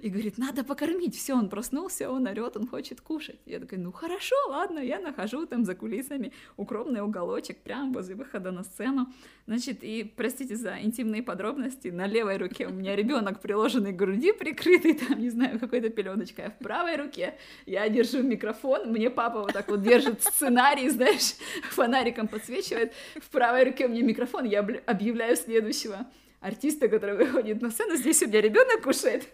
[0.00, 3.40] и говорит, надо покормить, все, он проснулся, он орет, он хочет кушать.
[3.46, 8.52] Я такая, ну хорошо, ладно, я нахожу там за кулисами укромный уголочек прямо возле выхода
[8.52, 9.12] на сцену,
[9.46, 11.88] значит, и простите за интимные подробности подробности.
[11.88, 16.46] На левой руке у меня ребенок приложенный к груди, прикрытый там, не знаю, какой-то пеленочкой.
[16.46, 21.34] А в правой руке я держу микрофон, мне папа вот так вот держит сценарий, знаешь,
[21.70, 22.92] фонариком подсвечивает.
[23.16, 26.06] В правой руке у меня микрофон, я объявляю следующего
[26.40, 27.96] артиста, который выходит на сцену.
[27.96, 29.26] Здесь у меня ребенок кушает,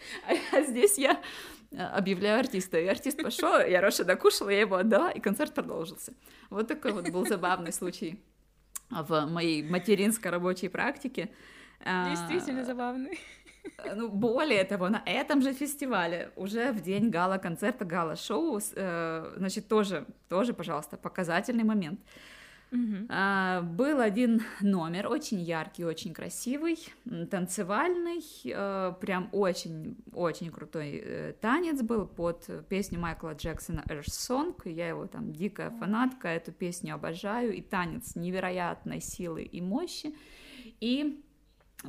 [0.52, 1.20] а здесь я
[1.76, 2.78] объявляю артиста.
[2.78, 6.12] И артист пошел, я Роша докушала, я его отдала, и концерт продолжился.
[6.50, 8.20] Вот такой вот был забавный случай
[8.90, 11.30] в моей материнской рабочей практике.
[11.84, 13.18] Действительно забавный.
[13.96, 20.06] Ну, более того, на этом же фестивале, уже в день гала-концерта, гала-шоу, э, значит, тоже,
[20.28, 22.00] тоже, пожалуйста, показательный момент.
[22.70, 23.06] Мгм.
[23.08, 26.76] А, Был один номер, очень яркий, очень красивый,
[27.30, 34.56] танцевальный, э, прям очень-очень крутой э, танец был под песню Майкла Джексона Earth Song.
[34.64, 40.14] Я его там дикая фанатка, эту песню обожаю, и танец невероятной силы и мощи.
[40.80, 41.23] И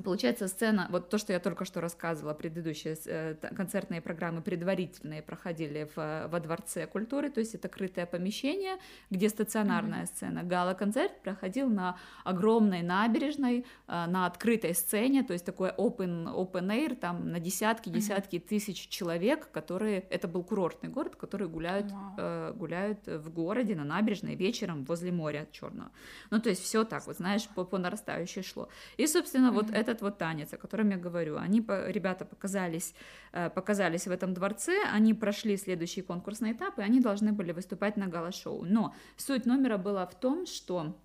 [0.04, 5.90] Получается, сцена, вот то, что я только что рассказывала, предыдущие э, концертные программы предварительные проходили
[5.96, 8.78] в, во Дворце культуры, то есть это крытое помещение,
[9.10, 10.44] где стационарная сцена.
[10.44, 16.96] Гала-концерт проходил на огромной набережной, э, на открытой сцене, то есть такой open, open air,
[16.96, 22.14] там на десятки, десятки тысяч человек, которые, это был курортный город, которые гуляют, Вау.
[22.18, 25.92] э, гуляют в городе на набережной вечером возле моря Черного.
[26.32, 28.68] Ну, то есть все так, вот знаешь, по, по нарастающей шло.
[28.98, 32.94] И, собственно, вот этот вот танец, о котором я говорю, они, ребята показались,
[33.34, 37.98] э, показались в этом дворце, они прошли следующий конкурсный этап, и они должны были выступать
[37.98, 38.66] на гала-шоу.
[38.66, 40.96] Но суть номера была в том, что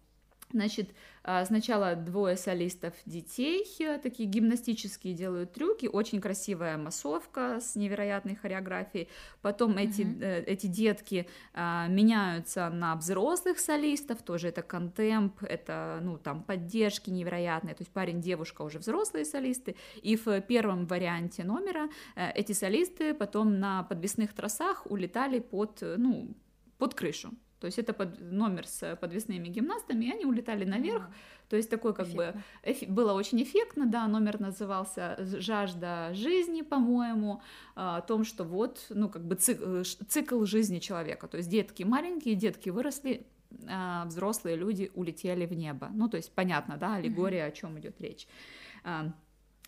[0.53, 0.91] Значит,
[1.23, 8.35] а, сначала двое солистов детей, э, такие гимнастические делают трюки, очень красивая массовка с невероятной
[8.35, 9.09] хореографией.
[9.43, 16.19] Потом эти, э, эти детки а, меняются на взрослых солистов, тоже это контемп, это, ну,
[16.19, 21.89] там, поддержки невероятные, то есть парень, девушка уже взрослые солисты, и в первом варианте номера
[22.17, 26.35] э, эти солисты потом на подвесных тросах улетали под, ну,
[26.79, 27.31] под крышу.
[27.61, 31.05] То есть это под, номер с подвесными гимнастами, и они улетали наверх.
[31.49, 32.43] То есть такой как бы Эффектно.
[32.63, 37.43] эфи- было очень эффектно, да, номер назывался «Жажда жизни», по-моему,
[37.75, 41.51] а, о том, что вот, ну, как бы цик- э, цикл жизни человека, то есть
[41.51, 43.27] детки маленькие, детки выросли,
[43.69, 45.89] а взрослые люди улетели в небо.
[45.93, 48.29] Ну, то есть понятно, да, аллегория, о чем идет речь.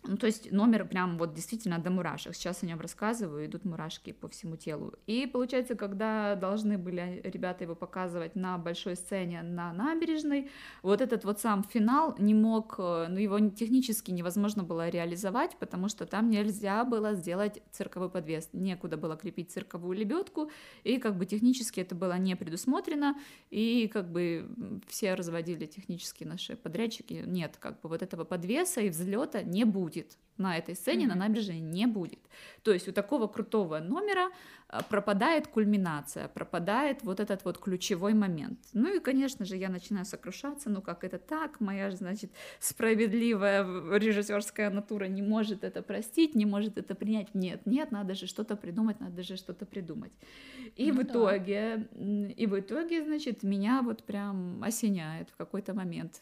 [0.05, 2.35] Ну, то есть номер прям вот действительно до мурашек.
[2.35, 4.93] Сейчас о нем рассказываю, идут мурашки по всему телу.
[5.07, 10.49] И получается, когда должны были ребята его показывать на большой сцене на набережной,
[10.81, 15.87] вот этот вот сам финал не мог, э, ну, его технически невозможно было реализовать, потому
[15.87, 20.51] что там нельзя было сделать цирковой подвес, некуда было крепить цирковую лебедку,
[20.83, 23.15] и как бы технически это было не предусмотрено,
[23.51, 24.49] и как бы
[24.87, 29.92] все разводили технически наши подрядчики, нет, как бы вот этого подвеса и взлета не будет
[30.37, 31.19] на этой сцене, на Мгм.
[31.19, 32.19] набережной не будет.
[32.63, 34.31] То есть у такого крутого номера
[34.67, 38.59] а, пропадает кульминация, пропадает вот этот вот ключевой момент.
[38.73, 43.63] Ну и, конечно же, я начинаю сокрушаться, ну как это так, моя, значит, справедливая
[43.97, 47.35] режиссерская натура не может это простить, не может это принять.
[47.35, 50.11] Нет, нет, надо же что-то придумать, надо же что-то придумать.
[50.75, 51.03] И Ну в да.
[51.03, 56.21] итоге, м, и в итоге, значит, меня вот прям осеняет в какой-то момент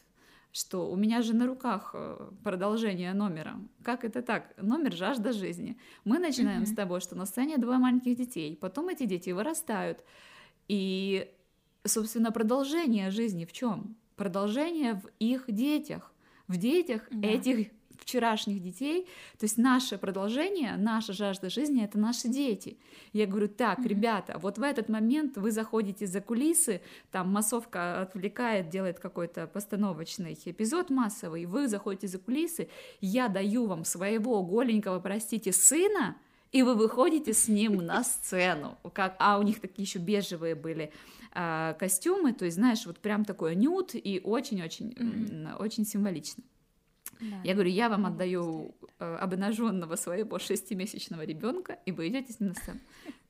[0.52, 3.56] что у меня же на руках э, продолжение номера.
[3.82, 4.54] Как это так?
[4.60, 5.78] Номер «Жажда жизни».
[6.04, 6.76] Мы начинаем с Мгм.
[6.76, 10.04] того, что на сцене двое маленьких детей, потом эти дети вырастают.
[10.68, 11.30] И,
[11.84, 13.96] собственно, продолжение жизни в чем?
[14.16, 16.12] Продолжение в их детях.
[16.48, 17.28] В детях Да.
[17.28, 17.68] этих
[18.02, 19.06] вчерашних детей,
[19.38, 22.76] то есть наше продолжение, наша жажда жизни— это наши дети.
[23.12, 23.88] Я говорю, так, Мгм.
[23.88, 30.38] ребята, вот в этот момент вы заходите за кулисы, там массовка отвлекает, делает какой-то постановочный
[30.44, 32.68] эпизод массовый, вы заходите за кулисы,
[33.00, 36.16] я даю вам своего голенького, простите, сына,
[36.50, 38.76] и вы выходите с ним на сцену.
[38.92, 40.92] Как, а у них такие еще бежевые были
[41.32, 46.44] а, костюмы, то есть, знаешь, вот прям такой нюд и очень-очень м, очень символично.
[47.22, 47.40] Да.
[47.44, 52.50] Я говорю, я вам отдаю э, обнаженного своего шестимесячного ребенка, и вы идете с ним
[52.50, 52.80] на сцену.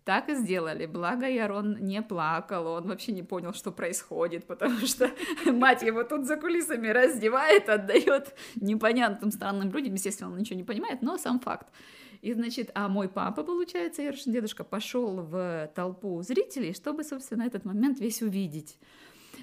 [0.05, 0.87] Так и сделали.
[0.87, 5.11] Благо, Ярон не плакал, он вообще не понял, что происходит, потому что
[5.47, 9.95] мать его тут за кулисами раздевает, отдает непонятным странным людям.
[9.95, 11.69] Естественно, он ничего не понимает, но сам факт.
[12.23, 17.65] И, значит, а мой папа, получается, Ярошин дедушка, пошел в толпу зрителей, чтобы, собственно, этот
[17.65, 18.79] момент весь увидеть.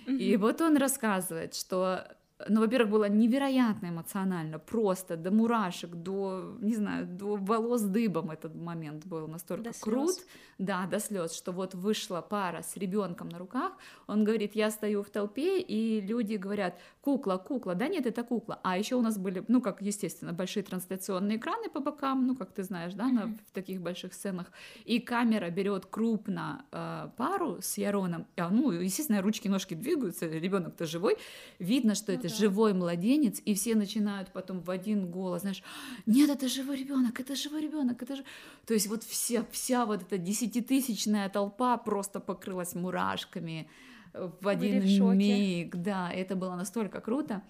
[0.07, 2.07] И вот он рассказывает, что,
[2.47, 8.55] ну, во-первых, было невероятно эмоционально, просто до мурашек, до, не знаю, до волос дыбом этот
[8.55, 10.15] момент был настолько До крут,
[10.57, 13.73] да, до слез, что вот вышла пара с ребенком на руках,
[14.07, 18.59] он говорит, я стою в толпе, и люди говорят, кукла, кукла, да нет, это кукла.
[18.63, 22.51] А еще у нас были, ну, как естественно, большие трансляционные экраны по бокам, ну, как
[22.51, 24.51] ты знаешь, да, на, в таких больших сценах.
[24.85, 30.85] И камера берет крупно э, пару с Яроном, а, ну, естественно, ручки, ножки двигаются, ребенок-то
[30.85, 31.17] живой,
[31.59, 32.35] видно, что ну, это да.
[32.35, 35.63] живой младенец, и все начинают потом в один голос, знаешь,
[36.05, 38.23] нет, это живой ребенок, это живой ребенок, это же,
[38.67, 43.67] то есть вот вся, вся вот эта десятитысячная толпа просто покрылась мурашками
[44.13, 47.43] в один в миг, да, это было настолько круто.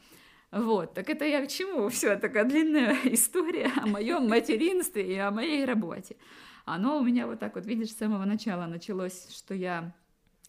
[0.51, 1.89] Вот, так это я к чему?
[1.89, 6.15] Все, такая длинная история о моем материнстве и о моей работе.
[6.65, 9.93] Оно у меня вот так вот, видишь, с самого начала началось, что я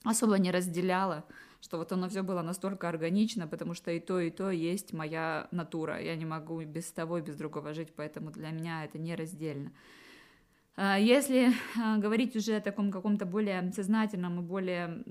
[0.04, 1.24] особо не разделяла,
[1.60, 5.48] что вот оно все было настолько органично, потому что и то, и то есть моя
[5.50, 6.00] натура.
[6.00, 9.70] Я не могу без того и без другого жить, поэтому для меня это нераздельно.
[9.70, 9.72] А,
[10.76, 15.04] если а, говорить уже о таком каком-то более сознательном и более...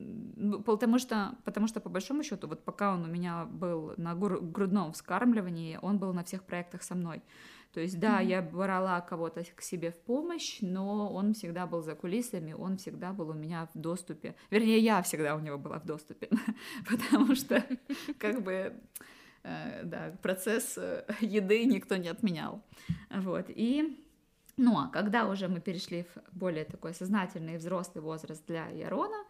[0.66, 4.94] Потому что, потому что, по большому счету, вот пока он у меня был на грудном
[4.94, 7.22] вскармливании, он был на всех проектах со мной.
[7.74, 8.28] То есть, да, mm-hmm.
[8.28, 13.14] я брала кого-то к себе в помощь, но он всегда был за кулисами, он всегда
[13.14, 14.36] был у меня в доступе.
[14.50, 16.30] Вернее, я всегда у него была в доступе,
[16.90, 17.64] потому что,
[18.18, 18.74] как бы,
[19.44, 22.64] э, да, процесс э, еды никто не отменял.
[23.12, 24.04] Вот, и
[24.60, 29.24] ну а когда уже мы перешли в более такой сознательный взрослый возраст для Ярона,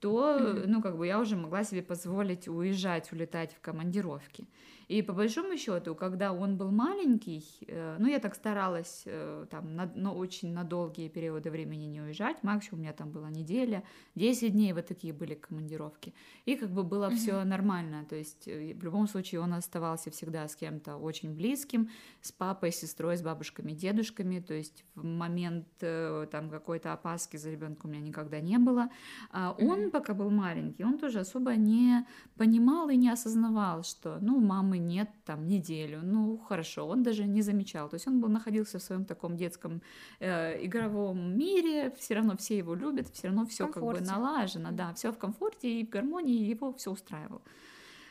[0.00, 0.64] то, mm-hmm.
[0.66, 4.46] ну, как бы я уже могла себе позволить уезжать, улетать в командировки.
[4.90, 9.76] И по большому счету, когда он был маленький, э, ну, я так старалась э, там,
[9.76, 13.84] на, но очень на долгие периоды времени не уезжать, максимум у меня там была неделя,
[14.16, 16.12] 10 дней, вот такие были командировки.
[16.44, 17.16] И как бы было mm-hmm.
[17.16, 21.88] все нормально, то есть э, в любом случае он оставался всегда с кем-то очень близким,
[22.20, 27.86] с папой, сестрой, с бабушками, дедушками, то есть в момент там какой-то опаски за ребенка
[27.86, 28.88] у меня никогда не было.
[29.30, 29.90] А он, mm-hmm.
[29.90, 32.04] пока был маленький, он тоже особо не
[32.36, 37.42] понимал и не осознавал, что, ну, мамы нет там неделю, ну хорошо, он даже не
[37.42, 39.82] замечал, то есть он был, находился в своем таком детском
[40.18, 44.92] э, игровом мире, все равно все его любят, все равно все как бы налажено, да,
[44.94, 47.42] все в комфорте и в гармонии, его все устраивало.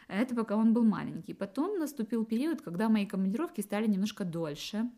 [0.08, 1.36] Это пока он был маленький.
[1.36, 4.90] Потом наступил период, когда мои командировки стали немножко дольше,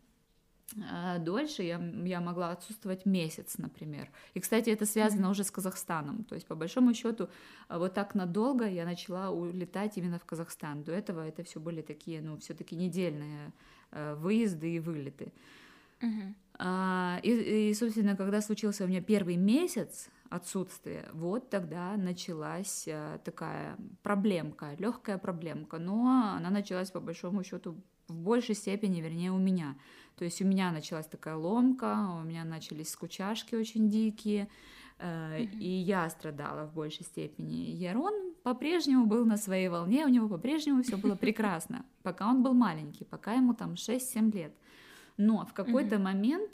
[1.18, 4.08] дольше я, я могла отсутствовать месяц, например.
[4.34, 5.30] И, кстати, это связано mm-hmm.
[5.30, 6.24] уже с Казахстаном.
[6.24, 7.28] То есть, по большому счету,
[7.68, 10.82] а, вот так надолго я начала улетать именно в Казахстан.
[10.82, 13.52] До этого это все были такие, ну, все-таки недельные
[13.90, 15.32] э, выезды и вылеты.
[16.00, 16.34] Mm-hmm.
[16.58, 22.88] А, и, и, собственно, когда случился у меня первый месяц отсутствия, вот тогда началась
[23.24, 27.76] такая проблемка, легкая проблемка, но она началась по большому счету
[28.08, 29.76] в большей степени, вернее, у меня.
[30.16, 34.48] То есть у меня началась такая ломка, у меня начались скучашки очень дикие,
[34.98, 35.58] mm-hmm.
[35.58, 37.70] и я страдала в большей степени.
[37.70, 42.54] Ярон по-прежнему был на своей волне, у него по-прежнему все было прекрасно, пока он был
[42.54, 44.54] маленький, пока ему там 6-7 лет.
[45.16, 46.50] Но в какой-то момент,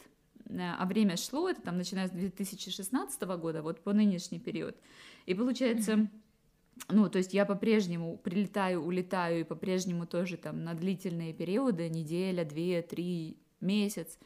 [0.49, 4.77] э, а время шло, это там начиная с 2016 года, вот по нынешний период,
[5.27, 6.09] и получается...
[6.91, 12.45] Ну, то есть я по-прежнему прилетаю, улетаю, и по-прежнему тоже там на длительные периоды, неделя,
[12.45, 14.19] две, три, месяц,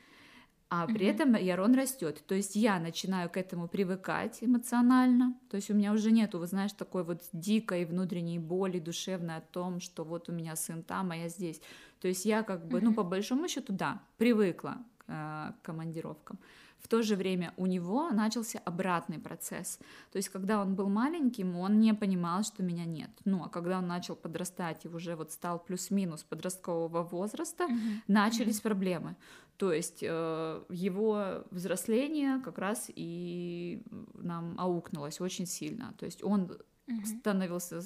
[0.75, 1.11] а при mm-hmm.
[1.11, 2.25] этом Ярон растет.
[2.27, 5.39] То есть я начинаю к этому привыкать эмоционально.
[5.51, 9.41] То есть у меня уже нету, вы знаешь, такой вот дикой внутренней боли душевной о
[9.43, 11.61] том, что вот у меня сын там, а я здесь.
[12.01, 12.85] То есть я как бы, mm-hmm.
[12.85, 16.39] ну, по большому счету, да, привыкла э, к командировкам.
[16.83, 19.79] В то же время у него начался обратный процесс.
[20.11, 23.11] То есть, когда он был маленьким, он не понимал, что меня нет.
[23.25, 28.01] Ну, а когда он начал подрастать и уже вот стал плюс-минус подросткового возраста, mm-hmm.
[28.09, 28.63] начались mm-hmm.
[28.63, 29.17] проблемы.
[29.57, 33.83] То есть э, его взросление как раз и
[34.15, 35.95] нам аукнулось очень сильно.
[35.99, 36.51] То есть он
[36.89, 37.05] mm-hmm.
[37.21, 37.83] становился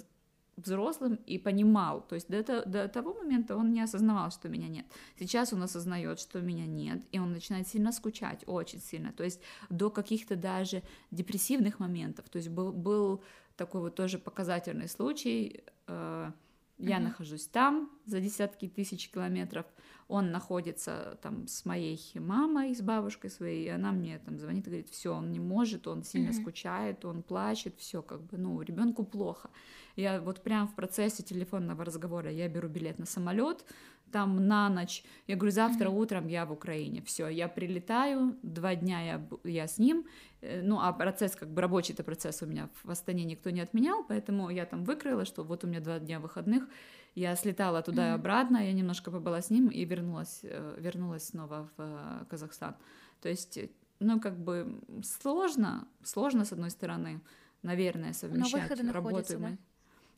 [0.56, 2.00] взрослым и понимал.
[2.00, 4.86] То есть до, до того момента он не осознавал, что меня нет.
[5.18, 9.12] Сейчас он осознает, что меня нет, и он начинает сильно скучать, очень сильно.
[9.12, 12.28] То есть до каких-то даже депрессивных моментов.
[12.28, 13.22] То есть был, был
[13.56, 15.64] такой вот тоже показательный случай.
[15.86, 16.30] Э,
[16.78, 17.00] я mm-hmm.
[17.00, 19.66] нахожусь там за десятки тысяч километров,
[20.08, 24.70] он находится там с моей мамой, с бабушкой своей, и она мне там звонит и
[24.70, 26.40] говорит, все, он не может, он сильно mm-hmm.
[26.40, 29.50] скучает, он плачет, все как бы, ну, ребенку плохо.
[29.96, 33.64] Я вот прям в процессе телефонного разговора я беру билет на самолет,
[34.12, 35.02] там на ночь.
[35.26, 35.98] Я говорю, завтра mm-hmm.
[35.98, 37.02] утром я в Украине.
[37.02, 40.06] Все, я прилетаю, два дня я, я с ним.
[40.40, 43.60] Э, ну, а процесс, как бы рабочий это процесс у меня в Астане никто не
[43.60, 46.68] отменял, поэтому я там выкроила, что вот у меня два дня выходных.
[47.16, 51.70] Я слетала туда и обратно, я немножко побыла с ним и вернулась, э, вернулась снова
[51.76, 52.76] в э, Казахстан.
[53.22, 53.58] То есть,
[54.00, 57.22] ну, как бы сложно, сложно с одной стороны,
[57.62, 59.38] наверное, совмещать Но работу.
[59.38, 59.56] Да?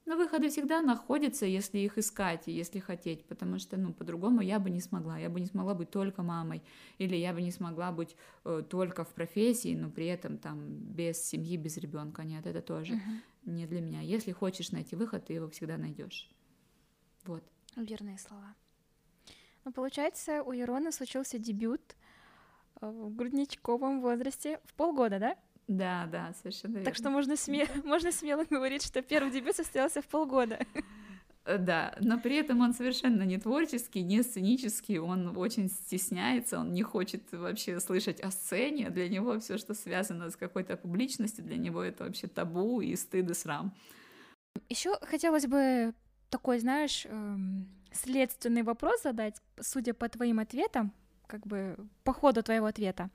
[0.06, 4.58] Но выходы всегда находятся, если их искать и если хотеть, потому что, ну, по-другому я
[4.58, 5.18] бы не смогла.
[5.18, 6.62] Я бы не смогла быть только мамой,
[6.98, 11.22] или я бы не смогла быть э, только в профессии, но при этом там без
[11.22, 12.24] семьи, без ребенка.
[12.24, 13.52] Нет, это тоже uh-huh.
[13.52, 14.00] не для меня.
[14.00, 16.28] Если хочешь найти выход, ты его всегда найдешь.
[17.28, 17.44] Вот.
[17.76, 18.54] Верные слова.
[19.66, 21.94] Ну, получается, у Ирона случился дебют
[22.80, 25.36] э, в грудничковом возрасте в полгода, да?
[25.66, 26.86] Да, да, совершенно верно.
[26.86, 27.66] Так что можно, сме...
[27.84, 30.58] можно смело говорить, что первый дебют состоялся в полгода.
[31.44, 36.72] Э, да, но при этом он совершенно не творческий, не сценический, он очень стесняется, он
[36.72, 41.58] не хочет вообще слышать о сцене, для него все, что связано с какой-то публичностью, для
[41.58, 43.74] него это вообще табу и стыд и срам.
[44.70, 45.92] Еще хотелось бы
[46.30, 50.92] такой, знаешь, эм, следственный вопрос задать, судя по твоим ответам,
[51.26, 53.10] как бы по ходу твоего ответа,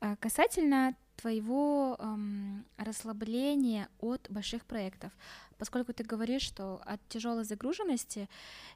[0.00, 5.12] э, касательно твоего эм, расслабления от больших проектов,
[5.58, 8.28] поскольку ты говоришь, что от тяжелой загруженности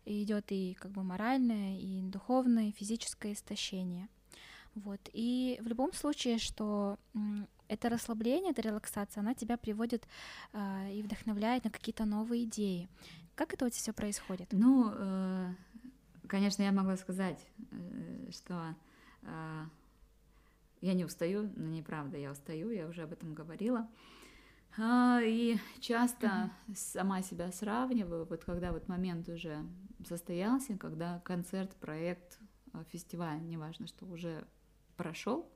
[0.05, 4.09] идет и как бы моральное, и духовное, и физическое истощение.
[4.74, 5.01] Вот.
[5.12, 6.99] И в любом случае, что
[7.68, 10.07] это расслабление, эта релаксация, она тебя приводит
[10.53, 12.89] э, и вдохновляет на какие-то новые идеи.
[13.39, 14.49] Как это у тебя все происходит?
[14.51, 15.55] Ну, э,
[16.26, 17.39] конечно, я могла сказать,
[17.70, 18.74] э, что
[19.22, 19.64] э,
[20.80, 23.89] я не устаю, но неправда, я устаю, я уже об этом говорила.
[24.76, 26.74] А, и часто mm-hmm.
[26.74, 29.64] сама себя сравниваю, вот когда вот момент уже
[30.05, 32.41] состоялся, когда концерт, проект,
[32.91, 34.49] фестиваль, неважно, что уже
[34.97, 35.49] прошел,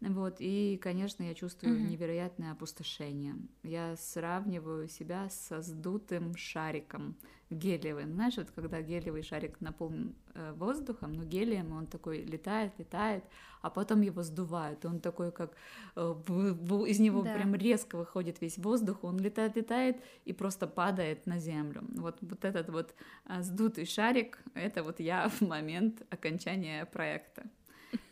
[0.00, 1.88] вот, и, конечно, я чувствую mm-hmm.
[1.88, 3.36] невероятное опустошение.
[3.62, 7.16] Я сравниваю себя со сдутым шариком
[7.48, 8.12] гелиевым.
[8.12, 13.24] Знаешь, вот когда гелиевый шарик наполнен э, воздухом, но гелием он такой летает, летает,
[13.62, 15.52] а потом его сдувают, он такой, как
[15.94, 17.34] э, в, в, из него да.
[17.34, 21.82] прям резко выходит весь воздух, он летает, летает и просто падает на землю.
[21.94, 22.94] Вот, вот этот вот
[23.26, 27.46] э, сдутый шарик, это вот я в момент окончания проекта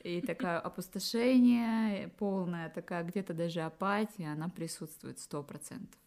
[0.03, 5.99] и такое опустошение, полная такая где-то даже апатия, она присутствует сто процентов.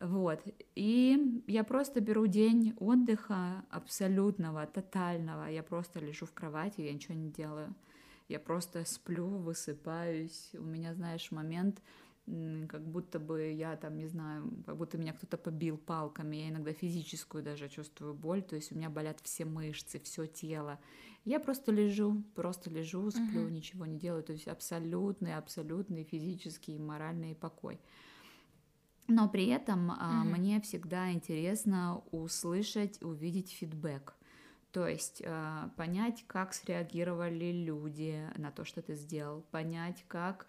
[0.00, 0.40] Вот.
[0.74, 5.46] И я просто беру день отдыха абсолютного, тотального.
[5.46, 7.74] Я просто лежу в кровати, я ничего не делаю.
[8.28, 10.50] Я просто сплю, высыпаюсь.
[10.54, 11.82] У меня, знаешь, момент,
[12.68, 16.36] как будто бы я там, не знаю, как будто меня кто-то побил палками.
[16.36, 18.42] Я иногда физическую даже чувствую боль.
[18.42, 20.78] То есть у меня болят все мышцы, все тело.
[21.24, 23.50] Я просто лежу, просто лежу, сплю, uh-huh.
[23.50, 24.22] ничего не делаю.
[24.22, 27.80] То есть абсолютный, абсолютный физический и моральный покой.
[29.08, 30.24] Но при этом uh-huh.
[30.24, 34.14] мне всегда интересно услышать, увидеть фидбэк.
[34.72, 40.46] То есть э, понять, как среагировали люди на то, что ты сделал, понять, как,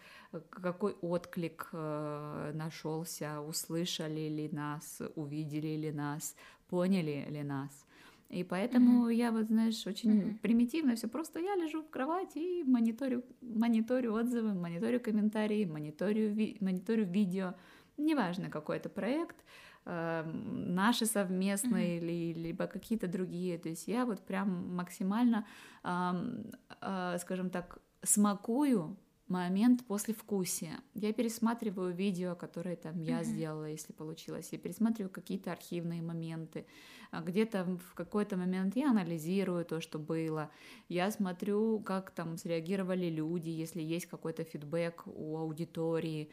[0.49, 6.35] какой отклик э, нашелся, услышали ли нас, увидели ли нас,
[6.69, 7.85] поняли ли нас.
[8.29, 9.15] И поэтому mm-hmm.
[9.15, 10.39] я вот, знаешь, очень mm-hmm.
[10.39, 11.07] примитивно все.
[11.07, 17.55] Просто я лежу в кровати и мониторю, мониторю отзывы, мониторю комментарии, мониторю, ви- мониторю видео.
[17.97, 19.43] Неважно, какой это проект, э,
[19.85, 22.33] наши совместные mm-hmm.
[22.33, 23.57] или либо какие-то другие.
[23.57, 25.45] То есть я вот прям максимально,
[25.83, 30.79] э, скажем так, смакую момент после вкусия.
[30.93, 33.23] Я пересматриваю видео, которые там я mm-hmm.
[33.23, 34.49] сделала, если получилось.
[34.51, 36.65] Я пересматриваю какие-то архивные моменты.
[37.11, 40.49] А где-то в какой-то момент я анализирую то, что было.
[40.89, 46.29] Я смотрю, как там среагировали люди, если есть какой-то фидбэк у аудитории,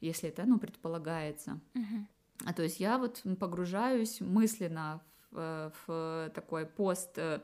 [0.00, 1.60] если это, ну, предполагается.
[1.74, 2.04] Mm-hmm.
[2.46, 7.40] А то есть я вот погружаюсь мысленно в, э, в такой пост э,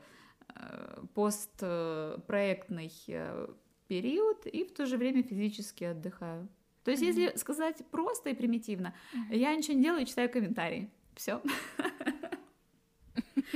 [1.13, 3.47] постпроектный э,
[3.87, 6.47] период и в то же время физически отдыхаю.
[6.83, 7.05] То есть, mm-hmm.
[7.05, 9.37] если сказать просто и примитивно, mm-hmm.
[9.37, 10.89] я ничего не делаю, читаю комментарии.
[11.15, 11.41] Все.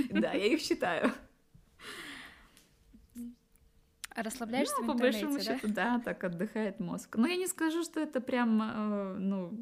[0.10, 1.12] Да, я их читаю.
[4.16, 7.16] Расслабляешься ну, по большому счету, да, так отдыхает мозг.
[7.16, 9.58] Но я не скажу, что это прям, э, ну,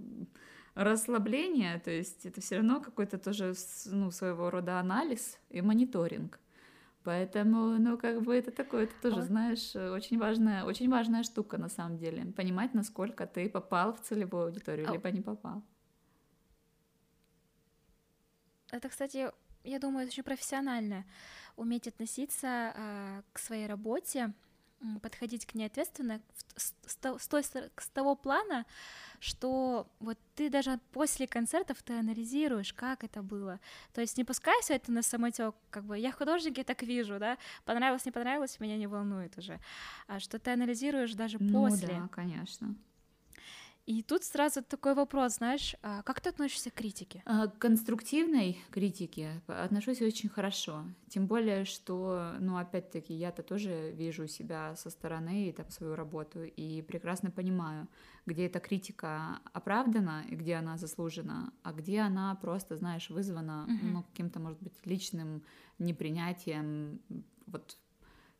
[0.79, 3.53] расслабление, то есть это все равно какой-то тоже,
[3.85, 6.39] ну, своего рода анализ и мониторинг.
[7.03, 11.69] Поэтому, ну, как бы это такое, это тоже, знаешь, очень важная, очень важная штука на
[11.69, 12.25] самом деле.
[12.33, 15.63] Понимать, насколько ты попал в целевую аудиторию, либо не попал.
[18.71, 19.31] Это, кстати,
[19.63, 21.05] я думаю, это очень профессионально.
[21.55, 24.33] Уметь относиться э, к своей работе,
[25.01, 26.21] подходить к ней ответственно
[26.55, 28.65] с, с, той, с того плана,
[29.19, 33.59] что вот ты даже после концертов ты анализируешь, как это было.
[33.93, 37.19] То есть не пускай все это на самотек, как бы я художник, я так вижу,
[37.19, 39.59] да, понравилось, не понравилось, меня не волнует уже.
[40.07, 41.87] А что ты анализируешь даже ну, после.
[41.87, 42.75] Да, конечно.
[43.89, 47.23] И тут сразу такой вопрос, знаешь, а как ты относишься к критике?
[47.25, 50.83] А, к конструктивной критике отношусь очень хорошо.
[51.07, 56.43] Тем более, что, ну, опять-таки, я-то тоже вижу себя со стороны и там свою работу,
[56.43, 57.87] и прекрасно понимаю,
[58.27, 63.91] где эта критика оправдана и где она заслужена, а где она просто, знаешь, вызвана, uh-huh.
[63.91, 65.41] ну, каким-то, может быть, личным
[65.79, 67.01] непринятием
[67.47, 67.75] вот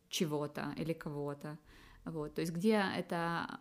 [0.09, 1.57] чего-то или кого-то.
[2.05, 3.59] Вот, то есть где это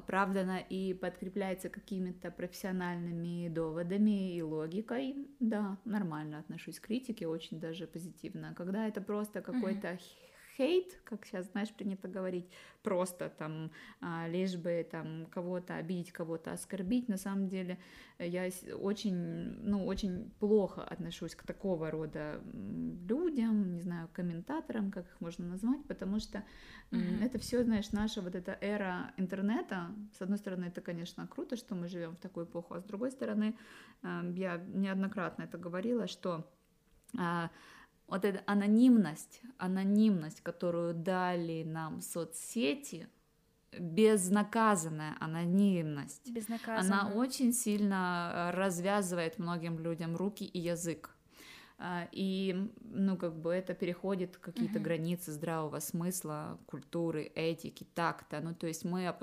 [0.00, 7.86] оправдано и подкрепляется какими-то профессиональными доводами и логикой, да, нормально отношусь к критике, очень даже
[7.86, 8.54] позитивно.
[8.56, 9.98] Когда это просто какой-то
[10.56, 12.48] хейт, как сейчас, знаешь, принято говорить,
[12.82, 13.70] просто там,
[14.00, 17.78] а, лишь бы там кого-то обидеть, кого-то оскорбить, на самом деле
[18.18, 18.48] я
[18.78, 25.46] очень, ну, очень плохо отношусь к такого рода людям, не знаю, комментаторам, как их можно
[25.46, 26.44] назвать, потому что
[26.90, 27.24] mm-hmm.
[27.24, 31.74] это все, знаешь, наша вот эта эра интернета, с одной стороны, это, конечно, круто, что
[31.74, 33.56] мы живем в такую эпоху, а с другой стороны,
[34.02, 36.46] я неоднократно это говорила, что
[37.18, 37.50] а,
[38.10, 43.08] вот эта анонимность, анонимность, которую дали нам соцсети,
[43.78, 46.80] безнаказанная анонимность, Безнаказанная.
[47.02, 51.10] она очень сильно э, развязывает многим людям руки и язык.
[51.82, 54.82] А, и, ну, как бы это переходит какие-то uh-huh.
[54.82, 58.40] границы здравого смысла, культуры, этики, такта.
[58.40, 59.14] Ну, то есть мы...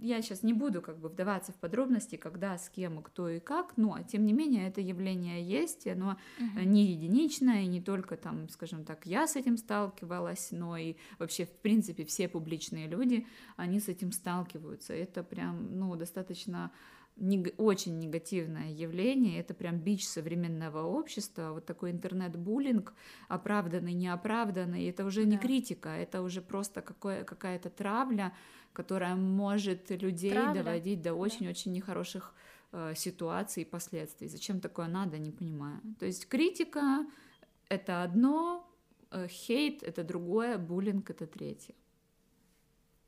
[0.00, 3.76] Я сейчас не буду как бы вдаваться в подробности, когда, с кем, кто и как,
[3.76, 6.64] но, тем не менее, это явление есть, оно uh-huh.
[6.64, 11.46] не единичное, и не только там, скажем так, я с этим сталкивалась, но и вообще,
[11.46, 14.92] в принципе, все публичные люди, они с этим сталкиваются.
[14.92, 16.72] Это прям, ну, достаточно
[17.16, 22.94] нег- очень негативное явление, это прям бич современного общества, вот такой интернет-буллинг,
[23.28, 25.30] оправданный, неоправданный, это уже да.
[25.30, 28.34] не критика, это уже просто какое, какая-то травля,
[28.72, 30.62] которая может людей травля.
[30.62, 31.76] доводить до очень-очень да.
[31.76, 32.34] нехороших
[32.72, 34.28] э, ситуаций и последствий.
[34.28, 35.80] Зачем такое надо, не понимаю.
[35.98, 37.06] То есть критика—
[37.68, 38.68] это одно,
[39.10, 41.74] э, хейт— это другое, буллинг— это третье.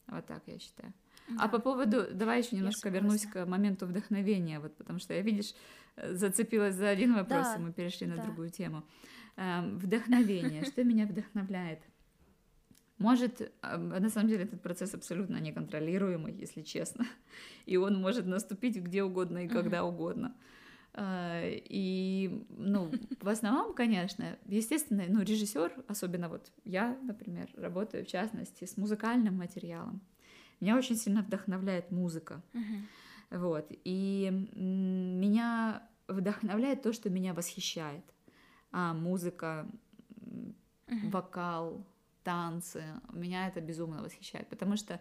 [0.07, 0.92] Вот так я считаю.
[1.29, 1.45] Да.
[1.45, 5.55] А по поводу, давай еще немножко вернусь к моменту вдохновения, вот потому что я, видишь,
[5.97, 7.57] зацепилась за один вопрос, да.
[7.57, 8.24] и мы перешли на да.
[8.24, 8.85] другую тему.
[9.37, 11.81] Эм, вдохновение, что меня вдохновляет?
[12.99, 17.07] Может, эм, на самом деле этот процесс абсолютно неконтролируемый, если честно,
[17.66, 19.89] и он может наступить где угодно и когда uh-huh.
[19.89, 20.35] угодно.
[20.95, 28.09] Э, и, ну, в основном, конечно, естественно, ну, режиссер, особенно вот я, например, работаю в
[28.09, 30.01] частности с музыкальным материалом.
[30.61, 32.42] Меня очень сильно вдохновляет музыка.
[32.52, 33.38] Uh-huh.
[33.38, 33.66] Вот.
[33.84, 38.04] И меня вдохновляет то, что меня восхищает.
[38.72, 39.66] А музыка,
[40.20, 41.11] uh-huh.
[41.11, 41.86] вокал,
[42.22, 42.84] танцы.
[43.12, 45.00] Меня это безумно восхищает, потому что,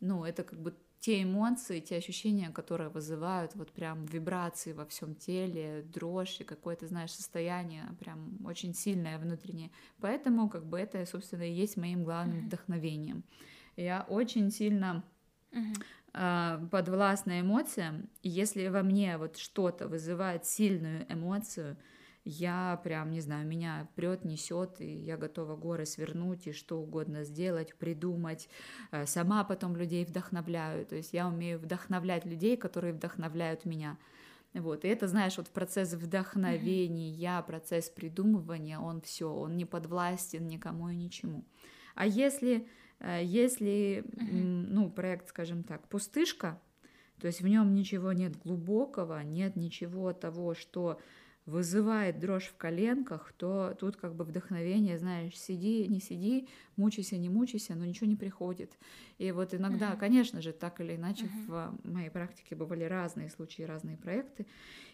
[0.00, 5.14] ну, это как бы те эмоции, те ощущения, которые вызывают вот прям вибрации во всем
[5.14, 9.70] теле, дрожь и какое-то, знаешь, состояние прям очень сильное внутреннее.
[10.00, 12.46] Поэтому как бы это, собственно, и есть моим главным uh-huh.
[12.46, 13.22] вдохновением.
[13.76, 15.04] Я очень сильно
[15.52, 16.68] uh-huh.
[16.68, 21.76] подвластна эмоциям, и если во мне вот что-то вызывает сильную эмоцию,
[22.24, 27.22] я прям, не знаю, меня прет, несет, и я готова горы свернуть и что угодно
[27.24, 28.48] сделать, придумать.
[28.92, 30.86] Э, сама потом людей вдохновляю.
[30.86, 33.98] То есть я умею вдохновлять людей, которые вдохновляют меня.
[34.54, 40.88] Вот, и это, знаешь, вот процесс вдохновения, процесс придумывания, он все, он не подвластен никому
[40.88, 41.44] и ничему.
[41.96, 42.66] А если
[43.22, 46.60] если, ну, проект, скажем так, пустышка,
[47.20, 51.00] то есть в нем ничего нет глубокого, нет ничего того, что
[51.46, 57.28] вызывает дрожь в коленках, то тут как бы вдохновение, знаешь, сиди, не сиди, мучайся, не
[57.28, 58.72] мучайся, но ничего не приходит.
[59.18, 59.98] И вот иногда, uh-huh.
[59.98, 61.78] конечно же, так или иначе uh-huh.
[61.84, 64.46] в моей практике бывали разные случаи, разные проекты.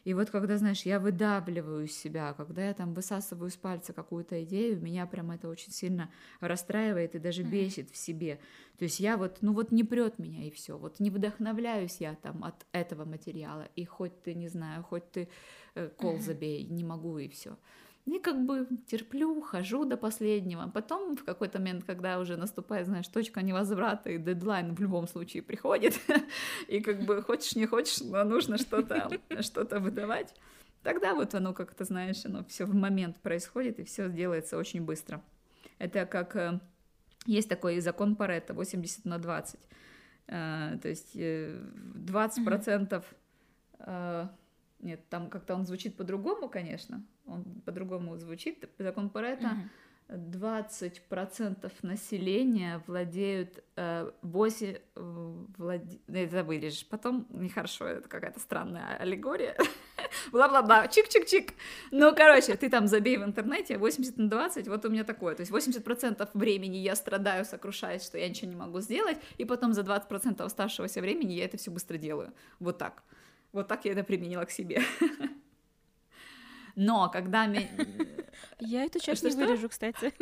[0.05, 4.43] И вот когда, знаешь, я выдавливаю из себя, когда я там высасываю из пальца какую-то
[4.45, 7.51] идею, меня прям это очень сильно расстраивает и даже uh-huh.
[7.51, 8.41] бесит в себе.
[8.77, 12.15] То есть я вот, ну вот не прет меня и все, вот не вдохновляюсь я
[12.15, 15.29] там от этого материала, и хоть ты, не знаю, хоть ты
[15.97, 17.57] кол забей, не могу и все.
[18.07, 20.69] И как бы терплю, хожу до последнего.
[20.69, 25.43] Потом в какой-то момент, когда уже наступает, знаешь, точка невозврата и дедлайн в любом случае
[25.43, 26.01] приходит,
[26.69, 29.11] и как бы хочешь, не хочешь, но нужно что-то
[29.43, 30.35] что выдавать,
[30.83, 35.23] тогда вот оно как-то, знаешь, оно все в момент происходит, и все делается очень быстро.
[35.79, 36.59] Это как э,
[37.27, 39.61] есть такой закон Паретта 80 на 20.
[40.29, 43.05] Э, то есть 20%
[44.83, 47.03] нет, там как-то он звучит по-другому, конечно.
[47.27, 48.69] Он по-другому звучит.
[48.79, 49.57] Закон Паретта.
[50.11, 54.77] 20% населения владеют э, 8...
[54.97, 56.01] Э, владе...
[56.09, 56.87] Это вырежешь.
[56.89, 59.57] Потом нехорошо, это какая-то странная аллегория.
[60.33, 61.53] Бла-бла-бла, чик-чик-чик.
[61.93, 65.35] Ну, короче, ты там забей в интернете 80 на 20, вот у меня такое.
[65.35, 69.73] То есть 80% времени я страдаю, сокрушаюсь, что я ничего не могу сделать, и потом
[69.73, 72.33] за 20% оставшегося времени я это все быстро делаю.
[72.59, 73.05] Вот так.
[73.53, 74.83] Вот так я это применила к себе.
[76.77, 77.45] Но когда...
[78.59, 80.13] Я эту часть не вырежу, кстати.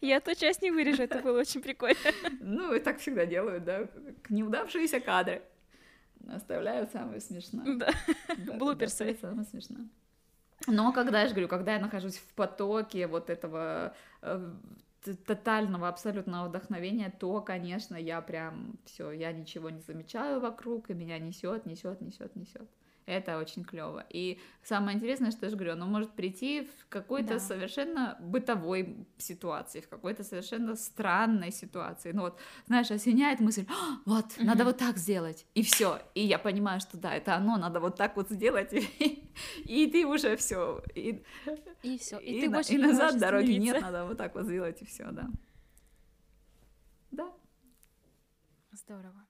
[0.00, 1.96] Я эту часть не вырежу, это было очень прикольно.
[2.40, 3.88] Ну, и так всегда делают, да,
[4.28, 5.42] неудавшиеся кадры.
[6.28, 7.76] Оставляют самое смешное.
[7.76, 7.92] Да,
[8.58, 9.16] блуперсы.
[9.20, 9.88] Самое смешное.
[10.66, 14.52] Но когда, я же говорю, когда я нахожусь в потоке вот этого э,
[15.14, 21.18] тотального абсолютного вдохновения, то, конечно, я прям все, я ничего не замечаю вокруг, и меня
[21.18, 22.68] несет, несет, несет, несет.
[23.06, 24.04] Это очень клево.
[24.10, 27.38] И самое интересное, что я же говорю, оно может прийти в какой-то да.
[27.38, 32.10] совершенно бытовой ситуации, в какой-то совершенно странной ситуации.
[32.10, 34.44] Ну вот, знаешь, осеняет мысль, «А, вот, угу.
[34.44, 36.00] надо вот так сделать, и все.
[36.14, 39.30] И я понимаю, что да, это оно, надо вот так вот сделать, и,
[39.64, 40.82] и ты уже все.
[40.96, 41.22] И,
[41.84, 42.18] и все.
[42.18, 45.12] И, и, ты на, и назад дороги нет, надо вот так вот сделать, и все,
[45.12, 45.30] да.
[47.12, 47.32] Да.
[48.72, 49.25] Здорово.